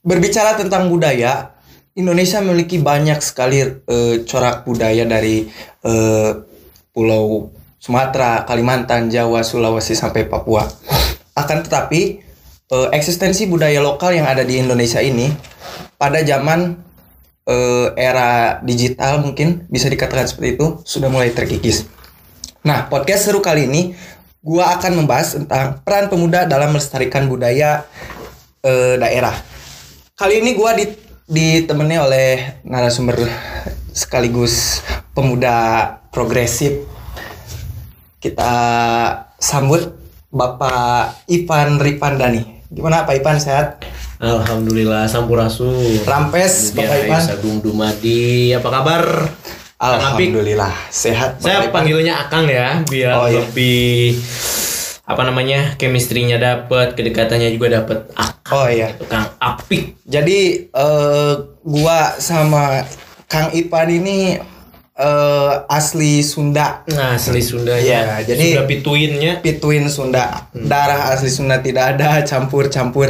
[0.00, 1.56] berbicara tentang budaya,
[1.96, 5.48] Indonesia memiliki banyak sekali eh, corak budaya dari
[5.84, 6.30] eh,
[6.90, 10.68] Pulau Sumatera, Kalimantan, Jawa, Sulawesi sampai Papua.
[11.36, 12.00] Akan tetapi
[12.70, 15.28] eh, eksistensi budaya lokal yang ada di Indonesia ini
[16.00, 16.78] pada zaman
[17.44, 21.90] eh, era digital mungkin bisa dikatakan seperti itu sudah mulai terkikis.
[22.64, 23.96] Nah, podcast seru kali ini
[24.40, 27.84] gua akan membahas tentang peran pemuda dalam melestarikan budaya
[28.64, 29.59] eh, daerah.
[30.20, 30.84] Kali ini gua di,
[31.24, 33.24] ditemani oleh narasumber
[33.88, 34.84] sekaligus
[35.16, 36.84] pemuda progresif.
[38.20, 38.52] Kita
[39.40, 39.96] sambut
[40.28, 42.68] Bapak Ivan Ripandani.
[42.68, 43.80] Gimana Pak Ivan sehat?
[44.20, 46.04] Alhamdulillah Sampurasun.
[46.04, 47.22] Rampes Bapak Biar Ivan.
[47.24, 49.24] Sagung Dumadi, apa kabar?
[49.80, 51.40] Alhamdulillah sehat.
[51.40, 51.72] Bapak Saya Ivan.
[51.72, 53.40] panggilnya Akang ya, biar Oh, iya.
[53.40, 54.20] lebih
[55.08, 58.12] apa namanya chemistry-nya dapet, kedekatannya juga dapet.
[58.50, 58.94] Oh iya.
[59.06, 59.94] Kang Apik.
[60.04, 62.82] Jadi eh, gua sama
[63.24, 64.34] Kang Ipan ini
[64.92, 66.82] eh, asli Sunda.
[66.86, 68.26] Nah, asli Sunda Iya, ya.
[68.26, 69.32] jadi- Sunda pituinnya.
[69.38, 70.50] Pituin Sunda.
[70.52, 73.08] Darah asli Sunda tidak ada campur-campur.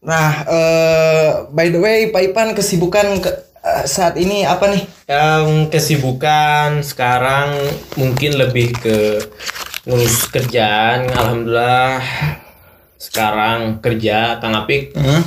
[0.00, 3.38] Nah, eh, by the way, Pak Ipan kesibukan ke-
[3.84, 4.82] saat ini apa nih?
[5.04, 7.60] Yang kesibukan sekarang
[7.94, 9.20] mungkin lebih ke
[9.84, 11.04] ngurus kerjaan.
[11.06, 12.00] Alhamdulillah
[13.00, 14.92] sekarang kerja Kang Apik.
[14.92, 15.24] Hmm?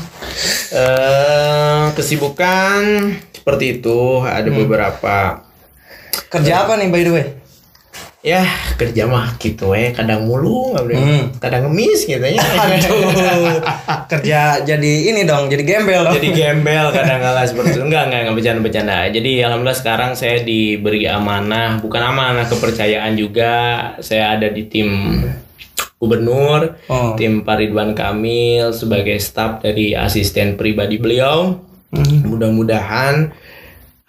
[0.71, 2.81] Eh kesibukan
[3.33, 4.59] seperti itu ada Hmm.
[4.61, 5.41] beberapa
[6.29, 7.27] Kerja apa nih by the way?
[8.23, 8.39] ya
[8.79, 10.71] kerja mah gitu eh kadang mulu.
[10.79, 11.35] Hmm.
[11.35, 13.59] kadang ngemis gitu ya Aduh,
[14.07, 16.15] kerja jadi ini dong, jadi gembel dong.
[16.15, 20.39] jadi gembel kadang kala seperti itu enggak enggak enggak bercanda bercanda jadi alhamdulillah sekarang saya
[20.39, 23.51] diberi amanah bukan amanah kepercayaan juga
[23.99, 25.19] saya ada di tim
[26.03, 27.15] gubernur Oh.
[27.15, 32.25] tim Pak Ridwan Kamil sebagai staf dari asisten pribadi beliau Hmm.
[32.25, 33.37] Mudah-mudahan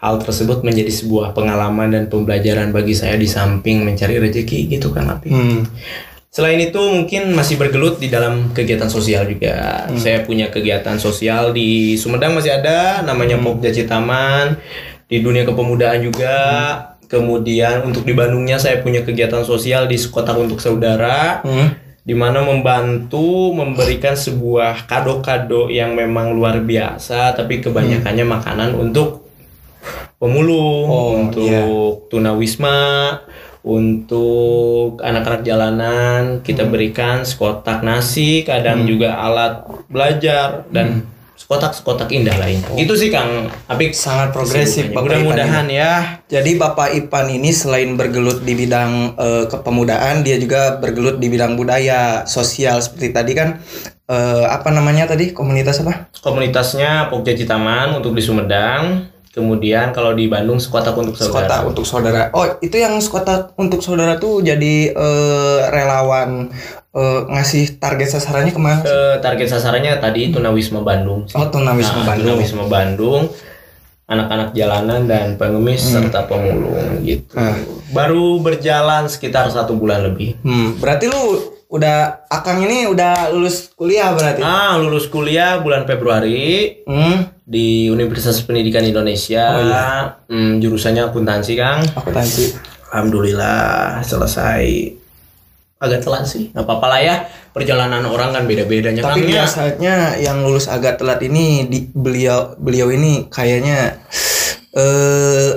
[0.00, 5.12] hal tersebut menjadi sebuah pengalaman dan pembelajaran bagi saya di samping mencari rezeki gitu kan
[5.12, 5.28] Api.
[5.28, 5.69] Hmm.
[6.33, 9.84] Selain itu mungkin masih bergelut di dalam kegiatan sosial juga.
[10.00, 14.56] Saya punya kegiatan sosial di Sumedang masih ada namanya Pokja Citaman.
[15.04, 16.37] Di dunia kepemudaan juga.
[17.04, 21.84] Kemudian untuk di Bandungnya saya punya kegiatan sosial di Kotak untuk Saudara Hmm.
[22.04, 29.25] Di mana membantu memberikan sebuah kado-kado yang memang luar biasa tapi kebanyakannya makanan untuk
[30.20, 31.65] pemulung Oh, untuk iya.
[32.12, 32.81] tunawisma
[33.65, 36.22] untuk anak-anak jalanan.
[36.44, 41.09] Kita berikan sekotak nasi kadang juga alat belajar dan
[41.44, 43.53] sekotak-sekotak indah lain itu sih Kang.
[43.69, 44.88] Apik Sangat progresif.
[44.88, 46.25] Bapak mudah-mudahan ya.
[46.25, 51.60] Jadi Bapak Ipan ini selain bergelut di bidang eh, kepemudaan, dia juga bergelut di bidang
[51.60, 53.60] budaya, sosial seperti tadi kan
[54.09, 55.37] eh, apa namanya tadi?
[55.37, 56.09] Komunitas apa?
[56.25, 61.84] komunitasnya Pokja Citaman untuk di Sumedang kemudian kalau di Bandung sekotak untuk saudara Sekota untuk
[61.84, 62.22] saudara.
[62.31, 66.55] Oh itu yang sekota untuk saudara tuh jadi eh, relawan
[66.95, 68.78] eh, ngasih target sasarannya ke mana?
[68.87, 71.27] Eh, target sasarannya tadi Tunawisma Bandung.
[71.27, 71.34] sih.
[71.34, 72.39] Oh tunawisma Nah, Bandung.
[72.39, 73.22] Tunawisma Bandung,
[74.06, 77.34] anak-anak jalanan dan pengemis serta pemulung gitu.
[77.34, 77.59] Ah.
[77.91, 80.39] Baru berjalan sekitar satu bulan lebih.
[80.47, 84.46] Hmm, berarti lu udah Akang ini udah lulus kuliah berarti?
[84.46, 89.44] Ah, lulus kuliah bulan Februari Hmm, di Universitas Pendidikan Indonesia.
[89.58, 89.86] Oh, iya.
[90.30, 91.82] Hmm, jurusannya akuntansi, Kang.
[91.82, 92.54] akuntansi.
[92.94, 94.94] Alhamdulillah selesai.
[95.82, 97.16] Agak telat sih, nggak apa-apa lah ya.
[97.50, 99.02] Perjalanan orang kan beda-bedanya.
[99.02, 99.34] Tapi Kang, ya.
[99.42, 103.98] biasanya yang lulus agak telat ini di beliau beliau ini kayaknya
[104.72, 105.50] eh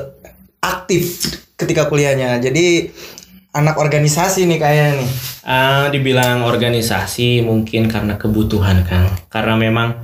[0.59, 1.21] aktif
[1.55, 2.41] ketika kuliahnya.
[2.41, 2.89] Jadi
[3.55, 5.09] anak organisasi nih kayaknya nih.
[5.47, 9.07] Ah, dibilang organisasi mungkin karena kebutuhan Kang.
[9.31, 9.95] Karena memang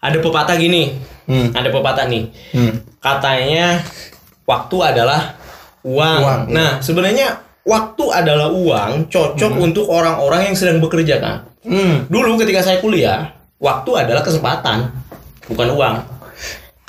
[0.00, 0.96] ada pepatah gini.
[1.24, 1.54] Hmm.
[1.54, 2.24] Ada pepatah nih.
[2.52, 2.72] Hmm.
[3.00, 3.80] Katanya
[4.44, 5.36] waktu adalah
[5.86, 6.20] uang.
[6.20, 6.54] Uang, iya.
[6.54, 11.38] nah, sebenarnya waktu adalah uang cocok untuk orang-orang yang sedang bekerja Kang.
[11.64, 12.08] Hmm.
[12.08, 14.90] Dulu ketika saya kuliah, waktu adalah kesempatan,
[15.48, 15.96] bukan uang.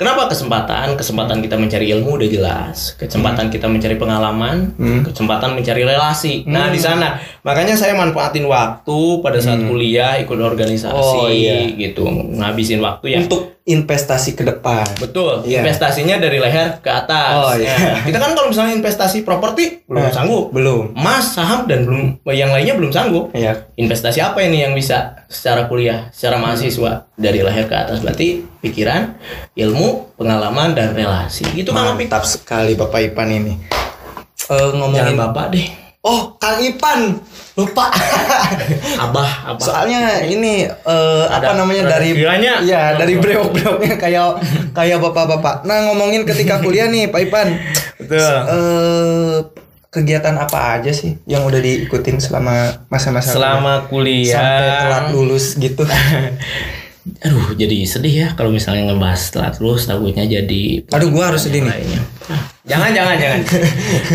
[0.02, 0.98] Kenapa kesempatan?
[0.98, 2.98] Kesempatan kita mencari ilmu udah jelas.
[2.98, 5.06] Kesempatan kita mencari pengalaman, Hmm.
[5.06, 6.42] kesempatan mencari relasi.
[6.42, 11.22] Nah, di sana makanya saya manfaatin waktu pada saat kuliah ikut organisasi Hmm.
[11.22, 11.70] Oh, iya.
[11.70, 13.18] gitu, ngabisin waktu ya.
[13.22, 14.82] Untuk investasi ke depan.
[14.98, 15.62] Betul, Iya.
[15.62, 17.34] investasinya dari leher ke atas.
[17.38, 17.78] Oh, iya.
[17.78, 20.50] Nah, kita kan kalau misalnya investasi properti belum Eh, sanggup.
[20.50, 20.90] Belum.
[20.98, 23.70] Emas, saham dan belum yang lainnya belum sanggup Iya.
[23.78, 29.14] investasi apa ini yang bisa secara kuliah, secara mahasiswa dari leher ke atas berarti pikiran,
[29.54, 31.46] ilmu, pengalaman dan relasi.
[31.54, 32.10] Itu kan Apik.
[32.10, 33.54] Mantap sekali Bapak Ipan ini.
[34.34, 35.66] Jangan ngomongin bapak deh.
[36.02, 37.14] Oh, Kang Ipan.
[37.54, 37.86] Lupa.
[39.06, 39.62] Abah, abah.
[39.62, 42.58] Soalnya ini apa Ada- namanya ada dari kiranya.
[42.58, 44.42] Iya, dari brewok-brewoknya kayak
[44.74, 45.62] kayak bapak-bapak.
[45.62, 47.48] Nah, ngomongin ketika kuliah nih, Pak Ipan.
[48.02, 48.18] Betul.
[48.50, 49.36] Eh
[49.92, 54.40] kegiatan apa aja sih yang udah diikutin selama masa-masa Selama kuliah?
[54.40, 55.84] sampai telat lulus gitu?
[57.02, 61.66] Aduh, jadi sedih ya kalau misalnya ngebahas telat lulus takutnya jadi Aduh, gua harus sedih
[61.66, 61.70] nih.
[61.70, 62.02] lainnya.
[62.62, 63.40] Jangan, jangan, jangan.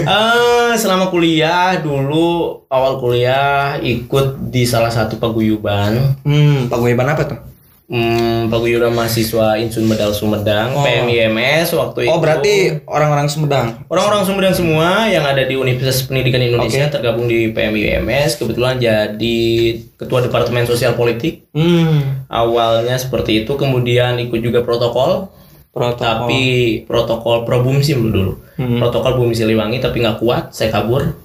[0.08, 6.16] Eh, selama kuliah dulu awal kuliah ikut di salah satu paguyuban.
[6.24, 7.40] Hmm, paguyuban apa tuh?
[7.88, 10.84] Hmm, paguyuban mahasiswa Insun Medal Sumedang, Oh.
[10.84, 12.12] PMIMS waktu itu.
[12.12, 13.88] Oh, berarti orang-orang Sumedang.
[13.88, 19.40] Orang-orang Sumedang semua yang ada di Universitas Pendidikan Indonesia tergabung di PMIMS kebetulan jadi
[19.96, 21.48] ketua Departemen Sosial Politik.
[21.56, 25.32] Hmm, Awalnya seperti itu, kemudian ikut juga protokol,
[25.72, 26.28] protokol.
[26.28, 26.44] tapi
[26.84, 28.36] protokol Probumsim dulu.
[28.60, 28.84] Hmm.
[28.84, 31.16] Protokol Bumi Siliwangi tapi nggak kuat, saya kabur.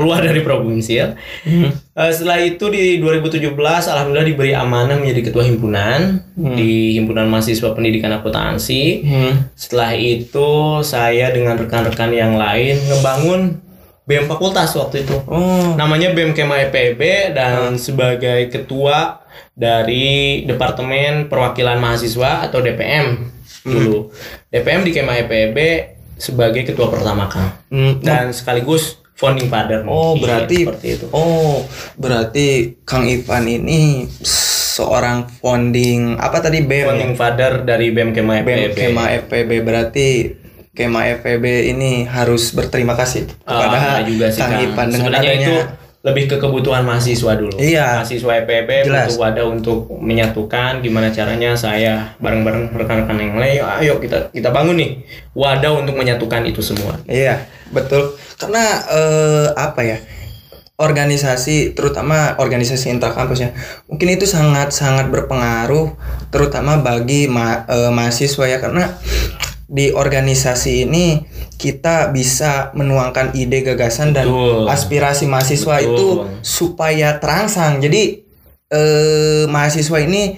[0.00, 1.12] Keluar dari Probumsil.
[1.44, 1.70] Hmm.
[1.76, 3.52] Eh, setelah itu di 2017
[3.92, 6.24] alhamdulillah diberi amanah menjadi ketua himpunan
[6.56, 9.04] di Himpunan Mahasiswa Pendidikan Akuntansi.
[9.04, 9.32] Hmm.
[9.52, 13.60] Setelah itu saya dengan rekan-rekan yang lain ngebangun
[14.08, 15.14] BEM fakultas waktu itu.
[15.28, 19.22] Oh, Namanya BEM Kema EPB dan sebagai ketua
[19.54, 23.28] dari Departemen Perwakilan Mahasiswa atau DPM
[23.62, 24.08] dulu.
[24.48, 25.58] DPM di Kema EPB
[26.20, 27.52] sebagai ketua pertama Kang.
[27.72, 28.04] hmm.
[28.04, 29.84] Dan sekaligus founding father.
[29.84, 31.06] Oh, mungkin, berarti seperti itu.
[31.12, 31.68] Oh,
[32.00, 32.48] berarti
[32.88, 36.80] Kang Ivan ini seorang founding apa tadi BEM?
[36.80, 36.86] ya?
[36.88, 38.76] Founding father dari BEM Kema BEM EPB.
[38.80, 40.08] Kema FPB berarti
[40.72, 41.44] Kema FPB
[41.76, 44.64] ini harus berterima kasih kepada Ah, juga sih Kang Kang.
[44.64, 45.54] Ivan dengan Sebenarnya adanya itu
[46.00, 47.52] lebih ke kebutuhan mahasiswa dulu.
[47.60, 48.00] Iya.
[48.00, 49.12] Mahasiswa EPB Jelas.
[49.12, 54.80] butuh wadah untuk menyatukan gimana caranya saya bareng-bareng rekan-rekan yang lain, ayo kita kita bangun
[54.80, 54.90] nih
[55.36, 56.96] wadah untuk menyatukan itu semua.
[57.04, 58.16] Iya, betul.
[58.40, 59.98] Karena eh, apa ya?
[60.80, 63.52] Organisasi terutama organisasi intrakampus ya.
[63.84, 65.92] Mungkin itu sangat-sangat berpengaruh
[66.32, 68.88] terutama bagi ma- eh, mahasiswa ya karena
[69.70, 71.22] di organisasi ini
[71.54, 74.66] kita bisa menuangkan ide gagasan dan Betul.
[74.66, 75.86] aspirasi mahasiswa Betul.
[75.94, 76.06] itu
[76.42, 77.78] supaya terangsang.
[77.78, 78.26] Jadi
[78.66, 80.34] eh, mahasiswa ini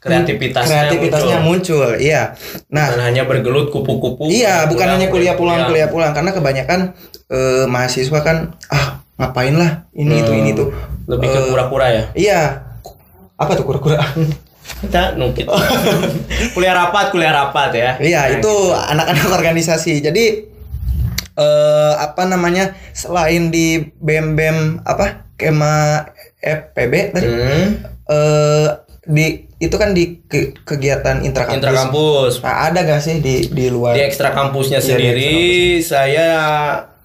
[0.00, 1.80] Kreativitasnya, kreativitasnya muncul.
[1.80, 1.96] muncul.
[1.96, 2.36] Iya.
[2.68, 4.28] Nah, Bukan hanya bergelut kupu-kupu.
[4.28, 5.68] Iya, bukan pulang, hanya kuliah pulang, pulang.
[5.72, 6.80] kuliah pulang karena kebanyakan
[7.28, 10.72] eh, mahasiswa kan ah ngapain lah ini itu ini tuh.
[11.08, 12.04] Lebih ke Eh, kura-kura ya.
[12.12, 12.40] Iya.
[13.36, 14.00] Apa tuh kura-kura?
[14.84, 15.46] Kita nukit.
[16.54, 17.90] kuliah rapat, kuliah rapat ya.
[17.96, 20.00] Iya, Nah, itu anak-anak organisasi.
[20.00, 20.24] Jadi
[21.34, 22.72] eh apa namanya?
[22.90, 25.26] Selain di BEM-BEM apa?
[25.34, 26.06] Kema
[26.38, 27.66] FPB tadi Hmm,
[28.06, 28.68] eh
[29.04, 29.26] di
[29.58, 31.58] itu kan di ke- kegiatan intrakampus.
[31.58, 32.32] intrakampus.
[32.38, 33.92] Nah, ada gak sih di di luar?
[33.92, 35.34] Di ekstra kampusnya Iya, di sendiri
[35.80, 36.30] saya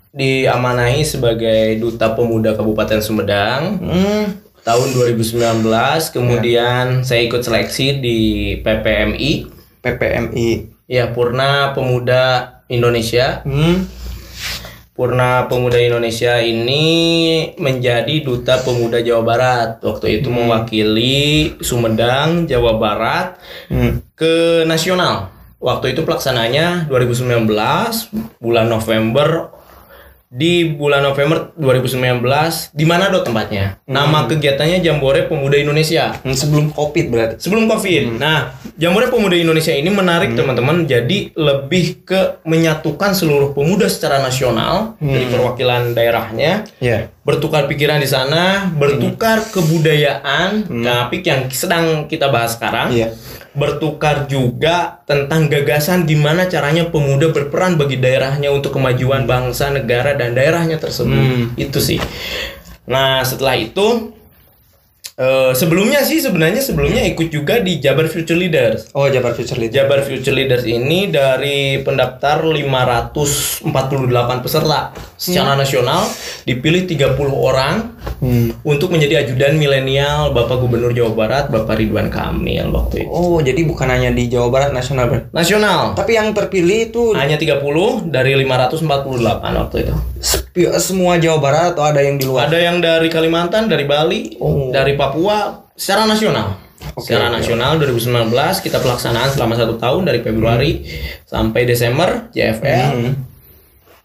[0.10, 4.24] diamanahi sebagai duta pemuda Kabupaten Sumedang Hmm.
[4.70, 5.66] Tahun 2019
[6.14, 8.20] kemudian saya ikut seleksi di
[8.62, 9.32] PPMI
[9.82, 10.50] PPMI.
[10.86, 13.90] ya Purna Pemuda Indonesia Hmm.
[14.94, 16.84] Purna Pemuda Indonesia ini
[17.56, 23.40] menjadi duta pemuda Jawa Barat waktu itu mewakili Sumedang Jawa Barat
[23.72, 24.04] Hmm.
[24.14, 25.32] ke nasional.
[25.58, 29.50] Waktu itu pelaksananya 2019 bulan November
[30.30, 32.22] di bulan November 2019
[32.78, 33.82] di Manado tempatnya.
[33.90, 36.14] Nama kegiatannya Jambore Pemuda Indonesia.
[36.22, 37.36] Hmm, Sebelum Covid berarti.
[37.42, 38.22] Sebelum Covid.
[38.22, 44.94] Nah, Jambore Pemuda Indonesia ini menarik teman-teman jadi lebih ke menyatukan seluruh pemuda secara nasional
[45.02, 47.10] dari perwakilan daerahnya Iya.
[47.26, 52.94] bertukar pikiran di sana, bertukar kebudayaan, topik yang sedang kita bahas sekarang.
[52.94, 53.18] Iya.
[53.60, 60.32] Bertukar juga tentang gagasan gimana caranya pemuda berperan bagi daerahnya untuk kemajuan bangsa, negara dan
[60.32, 61.20] daerahnya tersebut.
[61.20, 61.46] Hmm.
[61.60, 62.00] Itu sih.
[62.88, 64.16] Nah, setelah itu
[65.20, 68.88] eh, sebelumnya sih sebenarnya sebelumnya ikut juga di Jabar Future Leaders.
[68.92, 69.76] Oh, Jabar Future Leader.
[69.78, 73.64] Jabar Future Leaders ini dari pendaftar 548
[74.40, 76.08] peserta secara nasional
[76.44, 78.52] dipilih 30 orang Hmm.
[78.64, 83.10] untuk menjadi ajudan milenial Bapak Gubernur Jawa Barat Bapak Ridwan Kamil waktu itu.
[83.10, 85.20] Oh, jadi bukan hanya di Jawa Barat nasional, Bro.
[85.32, 87.64] Nasional Tapi yang terpilih itu hanya 30
[88.06, 89.94] dari 548 waktu itu.
[90.20, 90.48] sepi-
[90.80, 92.48] semua Jawa Barat atau ada yang di luar?
[92.48, 94.68] Ada yang dari Kalimantan, dari Bali, Oh.
[94.70, 95.09] dari Papua
[95.80, 96.60] secara nasional.
[96.96, 97.44] Oke, secara oke.
[97.44, 98.32] nasional 2019
[98.64, 100.84] kita pelaksanaan selama satu tahun dari Februari
[101.28, 102.90] sampai Desember JFL.
[102.96, 103.14] Hmm.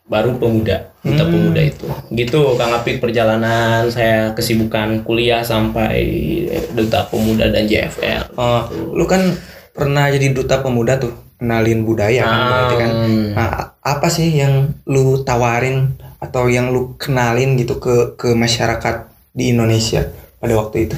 [0.04, 6.04] baru pemuda kita pemuda itu gitu kang Apik perjalanan saya kesibukan kuliah sampai
[6.76, 9.32] duta pemuda dan JFL Oh, lu kan
[9.74, 12.90] pernah jadi duta pemuda tuh, kenalin budaya kan berarti kan.
[12.94, 13.26] Hmm.
[13.34, 13.50] Nah,
[13.82, 20.06] apa sih yang lu tawarin atau yang lu kenalin gitu ke ke masyarakat di Indonesia
[20.44, 20.96] pada waktu itu?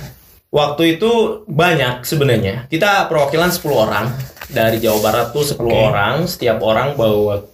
[0.51, 1.13] Waktu itu
[1.47, 2.67] banyak sebenarnya.
[2.67, 4.07] Kita perwakilan 10 orang
[4.51, 5.71] dari Jawa Barat tuh 10 Oke.
[5.71, 7.47] orang, setiap orang bawa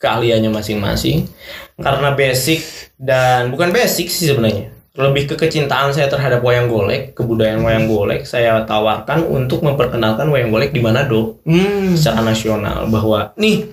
[0.00, 1.28] keahliannya masing-masing.
[1.76, 2.64] Karena basic
[2.96, 4.72] dan bukan basic sih sebenarnya.
[4.96, 10.48] Lebih ke kecintaan saya terhadap wayang golek, kebudayaan wayang golek, saya tawarkan untuk memperkenalkan wayang
[10.48, 13.68] golek di Manado Hmm, secara nasional bahwa nih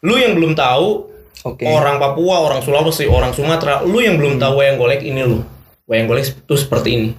[0.00, 1.04] lu yang belum tahu
[1.44, 1.64] oke.
[1.68, 5.44] orang Papua, orang Sulawesi, orang Sumatera, lu yang belum tahu wayang golek ini lu.
[5.86, 7.10] Wayang golek itu seperti ini.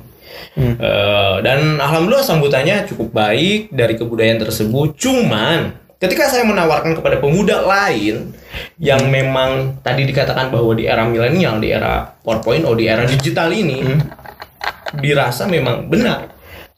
[0.58, 0.76] Hmm.
[0.78, 4.98] Eh, dan alhamdulillah sambutannya cukup baik dari kebudayaan tersebut.
[4.98, 8.34] Cuman ketika saya menawarkan kepada pemuda lain
[8.82, 13.84] yang memang tadi dikatakan bahwa di era milenial, di era 4.0, di era digital ini
[14.94, 16.34] dirasa memang benar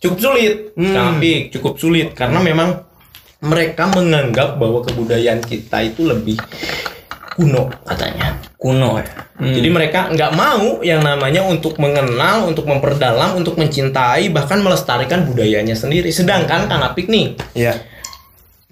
[0.05, 1.17] cukup sulit, Hmm.
[1.17, 2.83] Apik, cukup sulit karena memang
[3.39, 6.35] mereka menganggap bahwa kebudayaan kita itu lebih
[7.35, 8.39] kuno katanya.
[8.55, 9.05] Kuno ya.
[9.35, 15.75] Jadi mereka nggak mau yang namanya untuk mengenal, untuk memperdalam, untuk mencintai, bahkan melestarikan budayanya
[15.75, 16.07] sendiri.
[16.07, 17.75] Sedangkan Kang Apik nih, Iya.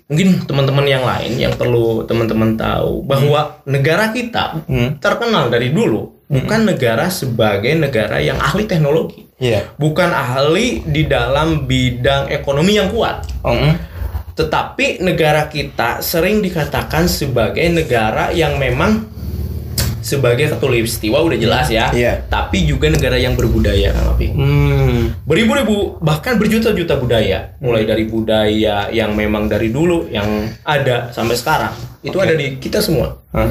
[0.07, 4.99] mungkin teman-teman yang lain yang perlu teman-teman tahu bahwa negara kita Hmm.
[5.03, 9.67] terkenal dari dulu bukan negara sebagai negara yang ahli teknologi, Iya.
[9.75, 13.27] bukan ahli di dalam bidang ekonomi yang kuat.
[13.43, 13.92] Oh, hmm.
[14.33, 19.13] Tetapi negara kita sering dikatakan sebagai negara yang memang
[20.03, 21.89] sebagai katulistiwa udah jelas ya.
[21.95, 22.27] Iya.
[22.27, 24.35] Tapi juga negara yang berbudaya Kang Apik.
[24.35, 25.15] Hmm.
[25.23, 31.73] Beribu-ribu bahkan berjuta-juta budaya, mulai dari budaya yang memang dari dulu yang ada sampai sekarang.
[32.03, 32.27] Itu Oke.
[32.27, 33.15] ada di kita semua.
[33.31, 33.47] Hah?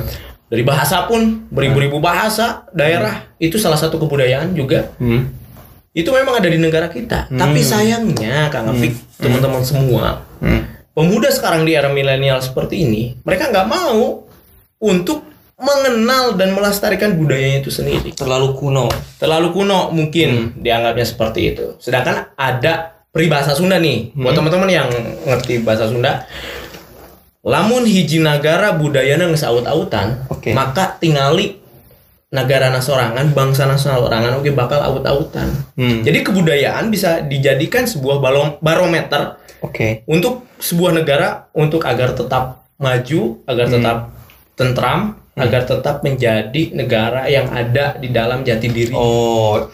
[0.53, 4.93] Dari bahasa pun beribu-ribu bahasa daerah itu salah satu kebudayaan juga.
[5.01, 5.33] Hmm.
[5.97, 7.33] Itu memang ada di negara kita.
[7.33, 10.72] Tapi sayangnya Kang Apik, teman-teman semua, Hmm.
[10.93, 14.29] Pemuda sekarang di era milenial seperti ini, mereka nggak mau
[14.81, 15.25] untuk
[15.63, 18.11] mengenal dan melestarikan budayanya itu sendiri.
[18.13, 18.91] Terlalu kuno.
[19.23, 21.79] Terlalu kuno mungkin dianggapnya seperti itu.
[21.79, 24.89] Sedangkan ada peribahasa Sunda nih, buat teman-teman yang
[25.29, 26.27] ngerti bahasa Sunda.
[27.43, 30.55] Lamun hiji nagara budayana geus aut-autan, Oke.
[30.55, 31.59] maka tingali
[32.33, 35.53] negara nasorangan, bangsa nasorangan oke bakal aut-autan.
[35.77, 36.01] Hmm.
[36.01, 38.23] Jadi kebudayaan bisa dijadikan sebuah
[38.63, 40.03] barometer Oke.
[40.11, 43.99] untuk sebuah negara untuk agar tetap maju, agar tetap
[44.59, 45.01] tentram,
[45.39, 48.93] agar tetap menjadi negara yang ada di dalam jati diri.
[48.93, 49.71] Oh,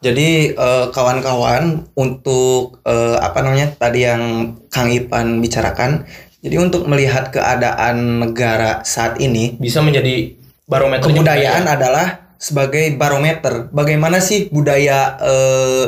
[0.00, 6.08] jadi eh, kawan-kawan untuk eh, apa namanya tadi yang Kang Ipan bicarakan.
[6.40, 10.32] Jadi untuk melihat keadaan negara saat ini, Bisa menjadi
[10.64, 13.68] barometer kebudayaan adalah sebagai barometer.
[13.68, 15.86] Bagaimana sih budaya eh,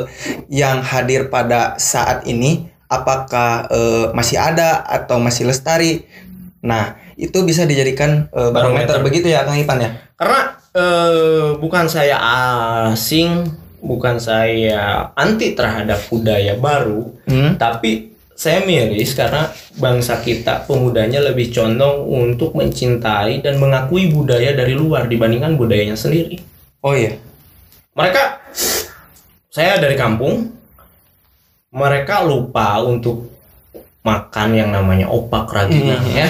[0.53, 2.72] yang hadir pada saat ini?
[2.93, 6.05] Apakah eh, masih ada atau masih lestari?
[6.61, 8.93] Nah, itu bisa dijadikan eh, barometer.
[8.93, 8.97] Barometer.
[9.01, 9.89] begitu ya, Kang Ipan ya?
[10.13, 12.17] Karena eh, bukan saya
[12.93, 13.49] asing,
[13.81, 17.57] bukan saya anti terhadap budaya baru, Hmm?
[17.57, 19.47] tapi saya miris karena
[19.77, 26.41] bangsa kita pemudanya lebih condong untuk mencintai dan mengakui budaya dari luar dibandingkan budayanya sendiri.
[26.81, 27.15] Oh iya.
[27.93, 28.41] Mereka
[29.53, 30.49] saya dari kampung
[31.73, 33.33] mereka lupa untuk
[34.01, 36.13] makan yang namanya opak ragina Hmm.
[36.13, 36.27] ya.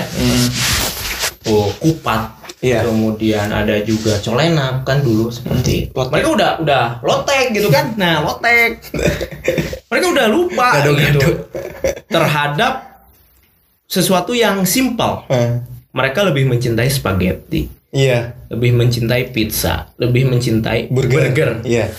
[1.46, 2.40] Oh, kupat.
[2.64, 2.88] Iya.
[2.88, 5.92] Kemudian ada juga colenak kan dulu seperti.
[5.92, 6.12] Lotek.
[6.16, 7.92] Mereka udah udah lotek gitu kan.
[8.00, 8.80] Nah, lotek.
[9.92, 11.20] mereka udah lupa Gado-gado.
[11.20, 11.30] gitu
[12.08, 13.04] terhadap
[13.84, 15.28] sesuatu yang simpel.
[15.28, 15.60] Eh,
[15.92, 18.34] Mereka lebih mencintai spaghetti, iya.
[18.50, 21.30] lebih mencintai pizza, lebih mencintai Burger.
[21.30, 21.52] burger.
[21.62, 21.94] Iya.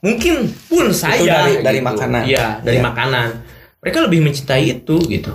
[0.00, 2.24] Mungkin pun saya dari- dari makanan.
[2.24, 2.84] Iya, dari Iya.
[2.84, 3.28] makanan.
[3.80, 5.32] Mereka lebih mencintai itu gitu.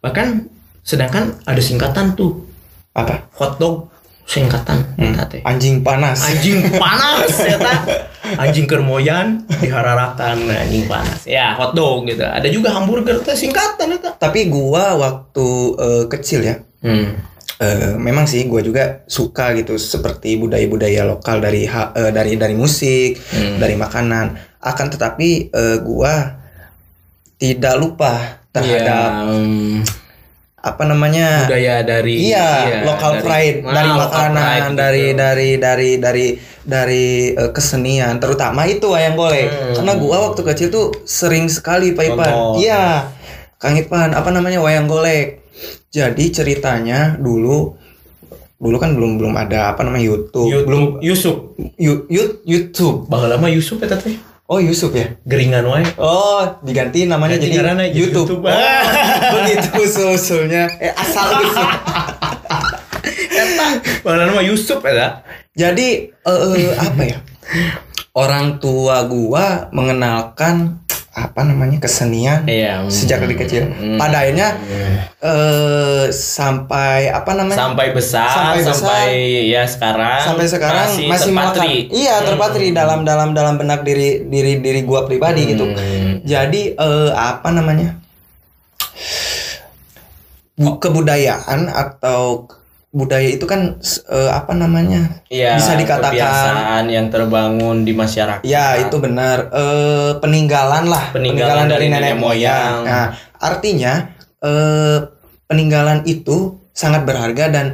[0.00, 0.48] Bahkan
[0.80, 2.48] sedangkan ada singkatan tuh
[2.92, 3.28] Apa?
[3.36, 3.92] hotdog
[4.24, 4.82] singkatan
[5.26, 5.42] teh.
[5.42, 6.22] Anjing panas.
[6.22, 7.72] Anjing panas eta.
[8.42, 11.26] Anjing kermoyan dihararakan anjing panas.
[11.26, 12.22] Ya, hotdog gitu.
[12.22, 14.16] Ada juga hamburger teh singkatan eta.
[14.16, 17.12] Tapi gua waktu eh, kecil ya, Hmm.
[17.60, 22.52] Eh, memang sih gua juga suka gitu seperti budaya-budaya lokal dari ha- eh, dari dari
[22.54, 23.60] musik, Hmm.
[23.60, 24.32] dari makanan.
[24.58, 26.40] Akan tetapi eh, gua
[27.36, 28.12] tidak lupa
[28.50, 29.80] terhadap Ya, hmm,
[30.58, 31.46] apa namanya?
[31.46, 35.16] budaya dari Iya, local dari- pride Ah, dari makanan, pride dari gitu.
[35.16, 36.26] dari dari dari
[36.60, 39.48] dari eh, kesenian, terutama itu wayang golek.
[39.48, 39.72] Hmm.
[39.74, 42.34] Karena gua waktu kecil tuh sering sekali Pak Ipan.
[42.56, 43.08] Iya.
[43.56, 45.39] Kang Ipan, apa namanya wayang golek.
[45.88, 47.74] Jadi ceritanya dulu
[48.56, 51.36] dulu kan belum belum ada apa namanya YouTube, belum YouTube Yusuf.
[51.76, 53.08] Yu- Yu- YouTube.
[53.08, 54.20] Baheula mah Yusuf eta teh.
[54.44, 55.06] Oh, Yusuf ya?
[55.22, 55.86] Geringan wae.
[55.94, 58.42] Oh, diganti namanya Ganti jadi YouTube.
[58.42, 58.50] YouTube.
[58.50, 58.82] Oh,
[59.32, 60.66] begitu usul-usulnya.
[60.76, 61.68] Eh, asal usul.
[63.30, 63.66] Eta
[64.02, 65.22] baheula mah Yusuf eta.
[65.52, 67.18] Jadi eh, apa ya?
[68.10, 70.82] Orang tua gua mengenalkan
[71.22, 72.86] apa namanya kesenian Iya.
[72.86, 73.68] sejak dari kecil.
[73.68, 73.96] Hmm.
[73.96, 74.56] Pada akhirnya
[75.18, 77.58] eh sampai apa namanya?
[77.60, 79.46] sampai besar Sampai sampai, besar.
[79.46, 81.28] ya sekarang sampai sekarang masih, melekat.
[81.28, 81.74] terpatri.
[81.90, 85.64] Iya, terpatri dalam dalam dalam benak diri diri diri gua pribadi gitu.
[85.64, 86.20] Hmm.
[86.22, 88.00] Jadi eh, apa namanya?
[90.54, 92.44] Bu- Kebudayaan atau
[92.90, 93.78] budaya itu kan
[94.10, 95.22] eh, apa namanya?
[95.30, 98.42] Iya, bisa dikatakan kebiasaan yang terbangun di masyarakat.
[98.42, 102.74] Ya itu benar eh, peninggalan lah Peninggalan dari, dari nenek nenek moyang.
[102.82, 102.86] moyang.
[102.86, 103.06] Nah
[103.38, 103.92] artinya
[104.42, 104.98] eh,
[105.46, 107.66] peninggalan itu sangat berharga dan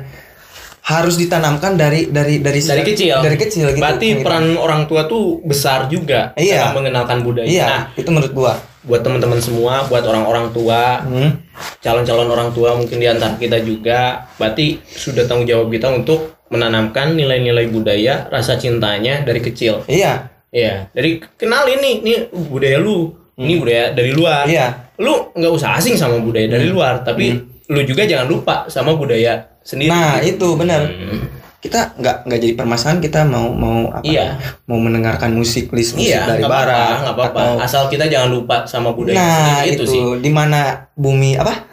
[0.86, 3.18] harus ditanamkan dari dari dari dari kecil.
[3.18, 3.82] dari kecil gitu.
[3.82, 4.22] Berarti Gitu.
[4.22, 6.70] peran orang tua tuh besar juga Iya.
[6.70, 7.46] dalam mengenalkan budaya.
[7.46, 8.54] Iya Nah, itu menurut gua.
[8.86, 11.42] buat teman-teman semua, buat orang-orang tua, Hmm.
[11.82, 17.18] calon-calon orang tua mungkin di antara kita juga, berarti sudah tanggung jawab kita untuk menanamkan
[17.18, 19.82] nilai-nilai budaya, rasa cintanya dari kecil.
[19.90, 24.46] Iya Iya, dari kenalin nih, nih budaya lu, ini budaya dari luar.
[24.46, 24.54] Hmm.
[24.54, 24.66] iya
[24.96, 27.34] Lu nggak usah asing sama budaya dari luar, tapi
[27.66, 29.90] lu juga jangan lupa sama budaya sendiri.
[29.90, 30.82] Nah itu benar.
[30.82, 31.26] Hmm.
[31.56, 34.02] Kita nggak nggak jadi permasalahan kita mau mau apa?
[34.02, 34.38] Iya.
[34.64, 37.40] Mau mendengarkan musik list musik Iya, dari barat nggak apa-apa.
[37.42, 40.02] atau- Asal kita jangan lupa sama budaya Nah sendiri itu, itu sih.
[40.20, 40.60] di mana
[40.92, 41.66] bumi apa?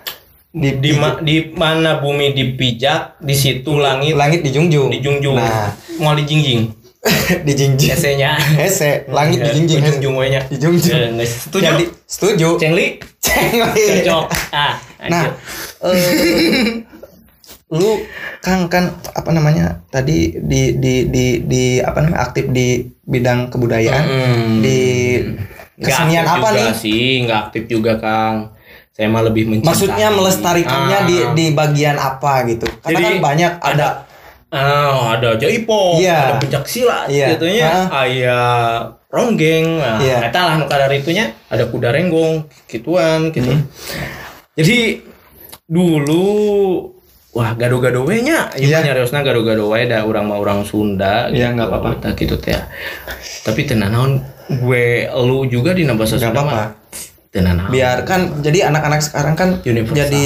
[0.50, 4.90] Di, Di, ma- di mana bumi dipijak, di situ langit langit dijunjung.
[4.90, 5.34] dijunjung.
[5.34, 6.74] Nah Mau dijingjing.
[7.48, 7.90] dijingjing.
[7.92, 8.40] Esenya.
[8.56, 9.78] Hese, langit dijingjing.
[9.78, 10.00] hese.
[10.00, 10.42] Dijungjung we nya.
[10.48, 10.96] Dijungjung.
[10.96, 11.64] Eh, nggak setuju.
[11.68, 12.48] Jadi setuju.
[12.58, 12.88] Cengli.
[13.20, 13.86] Cengli.
[14.00, 14.26] Cocok.
[14.56, 14.74] Ah,
[15.10, 15.24] Nah,
[15.84, 16.84] eh,
[17.74, 17.92] lu
[18.38, 24.04] Kang kan apa namanya tadi di di di di apa namanya aktif di bidang kebudayaan
[24.04, 24.62] Hmm.
[24.62, 24.80] di
[25.76, 26.76] kesenian apa juga nih?
[26.76, 28.54] sih nggak aktif juga Kang
[28.90, 31.34] saya mah lebih mencintai Maksudnya melestarikannya di Ah.
[31.34, 32.70] di bagian apa gitu?
[32.80, 33.88] Karena Jadi, kan banyak ada
[34.54, 36.30] Ah, ada jaipo, Iya.
[36.30, 37.34] ada pencak silat, Iya.
[37.34, 38.06] gitu nya, Ah.
[38.06, 38.38] aya
[39.10, 40.30] ronggeng, nah, Iya.
[40.30, 43.50] eta lah kadar itunya, ada kuda renggong, gituan, gitu.
[43.50, 43.66] Hmm.
[44.54, 45.02] Jadi
[45.66, 46.24] dulu
[47.34, 48.86] wah gado-gado we nya, ieu Iya.
[48.86, 51.90] nyariosna gado-gado we da urang mah urang Sunda Iya, nggak apa-apa.
[52.00, 52.54] Tah gitu teh.
[53.42, 54.86] Tapi teu naon gue
[55.26, 56.62] lu juga di bahasa Sunda apa-apa.
[57.34, 57.74] Teu naon.
[57.74, 59.98] biarkan jadi anak-anak sekarang kan Universal.
[60.06, 60.26] jadi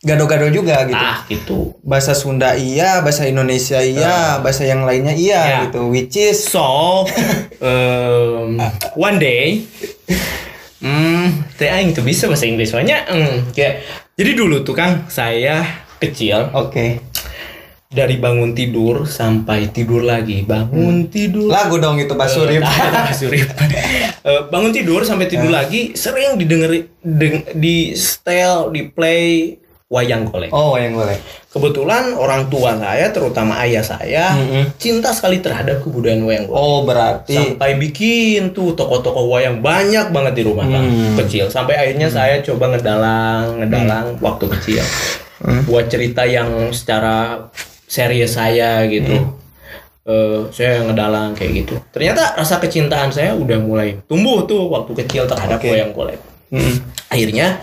[0.00, 0.94] gado-gado juga gitu.
[0.94, 1.58] Ah, gitu.
[1.82, 5.58] Bahasa Sunda iya, bahasa Indonesia iya, bahasa yang lainnya iya Ya.
[5.66, 5.90] gitu.
[5.90, 7.02] Which is So,
[7.58, 8.62] um,
[8.94, 9.66] one day,
[10.80, 13.84] hmm, teh aing tuh bisa bahasa Inggris soalnya, hmm, kayak,
[14.14, 15.62] jadi dulu tuh Kang, saya
[15.96, 17.12] kecil oke.
[17.94, 21.46] dari bangun tidur sampai tidur lagi, bangun tidur.
[21.46, 22.58] Lagu dong itu Pak Surip.
[22.66, 23.46] Ah, Surip.
[24.24, 29.52] Eh, bangun tidur sampai tidur lagi, sering didengerin, deng- di setel, di play
[29.94, 30.50] wayang golek.
[30.50, 31.14] Oh, yang boleh.
[31.46, 34.74] Kebetulan orang tua saya, terutama ayah saya, Mm-mm.
[34.74, 36.58] cinta sekali terhadap kebudayaan wayang golek.
[36.58, 40.66] Oh, berarti sampai bikin tuh toko-toko wayang banyak banget di rumah.
[40.66, 41.14] Hmm.
[41.14, 44.82] kecil sampai akhirnya saya coba ngedalang ngedalang waktu kecil
[45.38, 45.62] Hmm.
[45.66, 47.46] buat cerita yang secara
[47.86, 49.42] serius saya gitu Hmm.
[50.04, 55.24] Eh, saya ngedalang kayak gitu ternyata rasa kecintaan saya udah mulai tumbuh tuh waktu kecil
[55.24, 55.72] terhadap Oke.
[55.72, 56.20] wayang golek
[56.52, 56.76] Mm.
[57.08, 57.56] akhirnya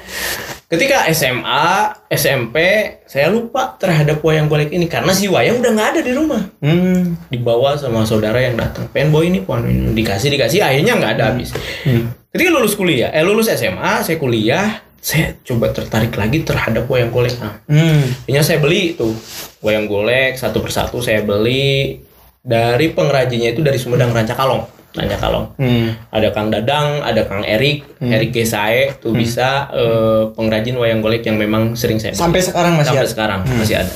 [0.72, 1.68] ketika SMA
[2.08, 2.56] SMP
[3.04, 7.20] saya lupa terhadap wayang golek ini karena si wayang udah nggak ada di rumah Hmm.
[7.28, 11.24] dibawa sama saudara yang datang pengen bawa ini pohon ini dikasih dikasih akhirnya nggak ada
[11.30, 11.52] habis
[11.84, 12.16] Hmm.
[12.32, 17.36] ketika lulus kuliah eh lulus SMA saya kuliah saya coba tertarik lagi terhadap wayang golek
[17.38, 18.08] nah, Hmm.
[18.24, 19.12] akhirnya saya beli tuh
[19.60, 22.00] wayang golek satu persatu saya beli
[22.40, 25.96] dari pengrajinnya itu dari Sumedang Rancakalong Rancakalong Hmm.
[26.12, 31.40] ada Kang Dadang ada Kang Erik Erik Gesae tuh bisa eh, pengrajin wayang golek yang
[31.40, 32.12] memang sering saya.
[32.12, 33.12] Sampai sekarang masih sampai ada.
[33.12, 33.94] sekarang masih ada.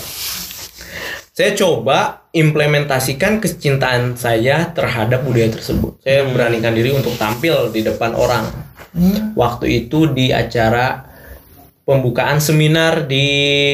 [1.36, 6.00] Saya coba implementasikan kecintaan saya terhadap budaya tersebut.
[6.00, 8.48] Saya beranikan diri untuk tampil di depan orang.
[9.36, 11.04] Waktu itu di acara
[11.84, 13.28] pembukaan seminar di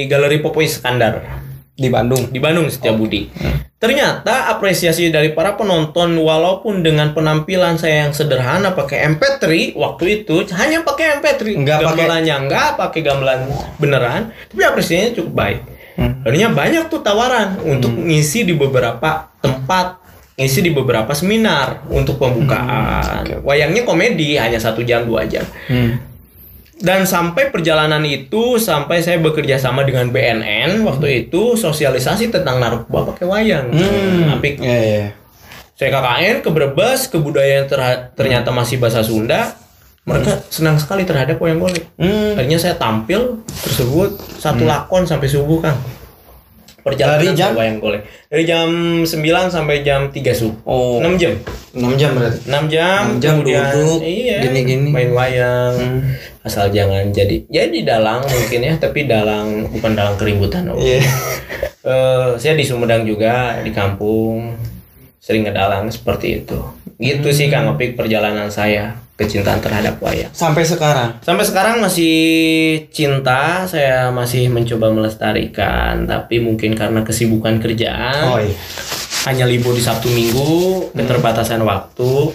[0.10, 1.41] Galeri Popoy Skandar
[1.82, 2.30] di Bandung.
[2.30, 3.28] di Bandung Setiabudi.
[3.76, 10.46] Ternyata apresiasi dari para penonton walaupun dengan penampilan saya yang sederhana pakai MP3 waktu itu
[10.54, 13.40] hanya pakai MP3 Nggak pakai- gamelannya nggak pakai gamelan
[13.82, 14.22] beneran
[14.54, 15.60] tapi apresiasinya cukup baik.
[15.98, 16.22] Hmm.
[16.22, 19.98] Akhirnya banyak tuh tawaran untuk ngisi di beberapa tempat
[20.38, 23.02] ngisi di beberapa seminar untuk pembukaan.
[23.02, 23.34] Hmm, oke.
[23.44, 25.44] Wayangnya komedi hanya satu jam dua jam.
[25.66, 25.98] Hmm.
[26.82, 33.14] Dan sampai perjalanan itu sampai saya bekerja sama dengan BNN waktu itu sosialisasi tentang narkoba
[33.14, 33.70] pakai wayang.
[33.70, 34.34] Hmm.
[34.34, 34.58] Apik.
[34.58, 35.06] Iya, iya.
[35.78, 39.54] Saya KKN ke Brebes, kebudayaan terha- ternyata masih bahasa Sunda.
[40.02, 41.86] Mereka senang sekali terhadap wayang golek.
[41.96, 42.34] Hmm.
[42.34, 45.78] Akhirnya saya tampil tersebut satu lakon sampai subuh, Kang.
[46.82, 47.54] perjalanan Dari jam?
[47.54, 48.02] wayang golek.
[48.26, 48.70] Dari jam
[49.06, 50.58] 9 sampai jam 3 subuh.
[50.66, 50.98] Oh.
[50.98, 51.38] 6 jam.
[51.78, 52.40] 6 jam berarti.
[52.42, 54.90] 6 jam, 6 jam kemudian duduk, iya, gini-gini.
[54.90, 55.74] main wayang.
[55.78, 56.02] Hmm.
[56.42, 60.66] Asal jangan jadi jadi dalang mungkin ya, tapi dalang bukan dalang keributan.
[60.74, 60.78] Oh.
[60.78, 61.02] Iya.
[61.82, 64.54] Eh, saya di Sumedang juga di kampung
[65.22, 66.58] sering ngedalang seperti itu.
[67.02, 70.34] Gitu sih Kang Opik perjalanan saya kecintaan terhadap wayang.
[70.34, 71.22] Sampai sekarang.
[71.22, 72.14] Sampai sekarang masih
[72.90, 78.58] cinta, saya masih mencoba melestarikan, tapi mungkin karena kesibukan kerjaan, Oh iya.
[79.30, 82.34] hanya libur di Sabtu Minggu, keterbatasan waktu,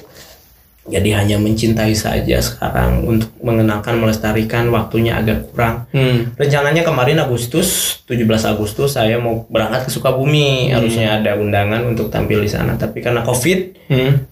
[0.87, 5.91] jadi hanya mencintai saja sekarang untuk mengenalkan melestarikan waktunya agak kurang.
[5.91, 6.31] Hmm.
[6.39, 12.39] Rencananya kemarin Agustus, 17 Agustus saya mau berangkat ke Sukabumi, harusnya ada undangan untuk tampil
[12.39, 14.27] di sana, tapi karena Covid Hmm.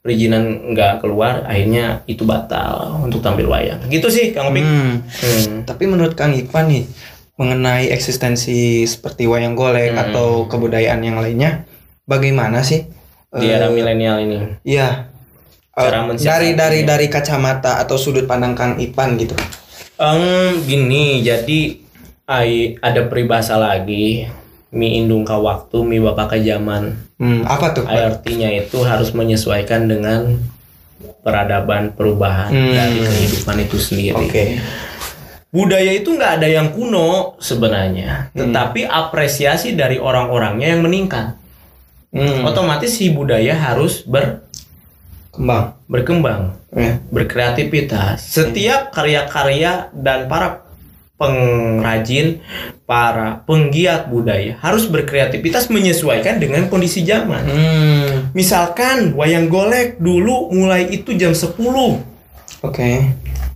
[0.00, 3.84] perizinan nggak keluar, akhirnya itu batal untuk tampil wayang.
[3.86, 4.66] Gitu sih Kang Opik.
[4.66, 5.04] Hmm.
[5.06, 5.62] Hmm.
[5.62, 6.90] Tapi menurut Kang Ipan nih
[7.38, 10.02] mengenai eksistensi seperti wayang golek Hmm.
[10.10, 11.64] atau kebudayaan yang lainnya,
[12.04, 12.84] bagaimana sih?
[13.30, 14.38] Di era milenial ini.
[14.66, 15.09] Iya.
[15.70, 16.30] Cara mensiasatinya.
[16.34, 19.38] dari dari dari kacamata atau sudut pandang Kang Ipan gitu.
[19.96, 21.76] Em, gini, jadi
[22.24, 24.26] ai, ada peribahasa lagi,
[24.70, 26.96] mi indung ka waktu, mi baka ka zaman.
[27.20, 27.84] Hmm, apa tuh?
[27.84, 30.40] Artinya itu harus menyesuaikan dengan
[31.20, 32.72] peradaban perubahan Hmm.
[32.72, 34.16] dari kehidupan itu sendiri.
[34.16, 34.44] Oke.
[35.50, 38.38] Budaya itu nggak ada yang kuno sebenarnya, Hmm.
[38.54, 41.34] tetapi apresiasi dari orang-orangnya yang meningkat.
[42.10, 44.42] Hmm, Otomatis si budaya harus ber,
[45.34, 45.78] kembang.
[45.90, 46.42] berkembang.
[46.70, 47.02] Ya.
[47.10, 48.22] berkreativitas.
[48.30, 50.62] Setiap karya-karya dan para
[51.20, 52.40] pengrajin,
[52.88, 57.44] para penggiat budaya harus berkreativitas menyesuaikan dengan kondisi zaman.
[57.44, 62.00] Hmm, Misalkan wayang golek dulu mulai itu jam 10.
[62.64, 62.90] oke.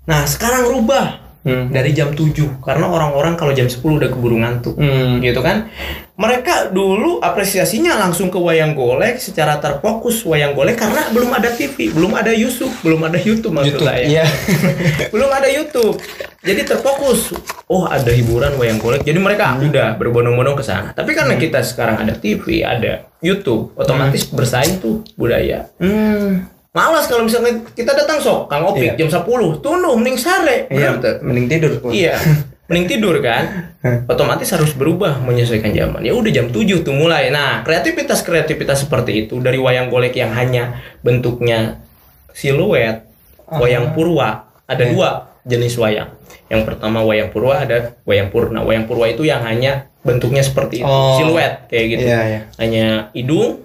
[0.05, 1.69] Nah, sekarang rubah Hmm.
[1.69, 4.81] dari jam 7 karena orang-orang kalau jam 10 udah keburu ngantuk.
[4.81, 5.21] Hmm.
[5.21, 5.69] Gitu kan?
[6.17, 11.93] Mereka dulu apresiasinya langsung ke wayang golek secara terfokus wayang golek karena belum ada TV,
[11.93, 13.85] belum ada YouTube, belum ada YouTube maksud YouTube.
[13.85, 14.05] saya.
[14.09, 14.27] Iya.
[15.13, 16.01] belum ada YouTube.
[16.41, 17.37] Jadi terfokus.
[17.69, 19.05] Oh, ada hiburan wayang golek.
[19.05, 20.97] Jadi mereka udah berbondong-bondong ke sana.
[20.97, 25.69] Tapi karena kita sekarang ada TV, ada YouTube, otomatis bersaing tuh budaya.
[25.77, 26.54] Hmm.
[26.75, 29.07] Malas kalau misalnya kita datang sok, Kang Opik Iya.
[29.07, 30.67] jam 10, tunduk mending sare.
[30.67, 31.23] Iya, tuh?
[31.23, 31.71] mending tidur.
[31.95, 32.19] Iya.
[32.65, 33.69] Mending tidur kan?
[34.11, 36.01] Otomatis harus berubah menyesuaikan zaman.
[36.01, 37.29] Ya udah jam 7 tuh mulai.
[37.29, 41.85] Nah, kreativitas-kreativitas seperti itu dari wayang golek yang hanya bentuknya
[42.33, 43.05] siluet,
[43.47, 46.09] wayang purwa, ada dua jenis wayang.
[46.49, 48.65] Yang pertama wayang purwa, ada wayang purna.
[48.65, 51.21] Wayang purwa itu yang hanya bentuknya seperti itu, Oh.
[51.21, 52.05] siluet kayak gitu.
[52.09, 52.41] Iya, iya.
[52.57, 53.61] Hanya hidung,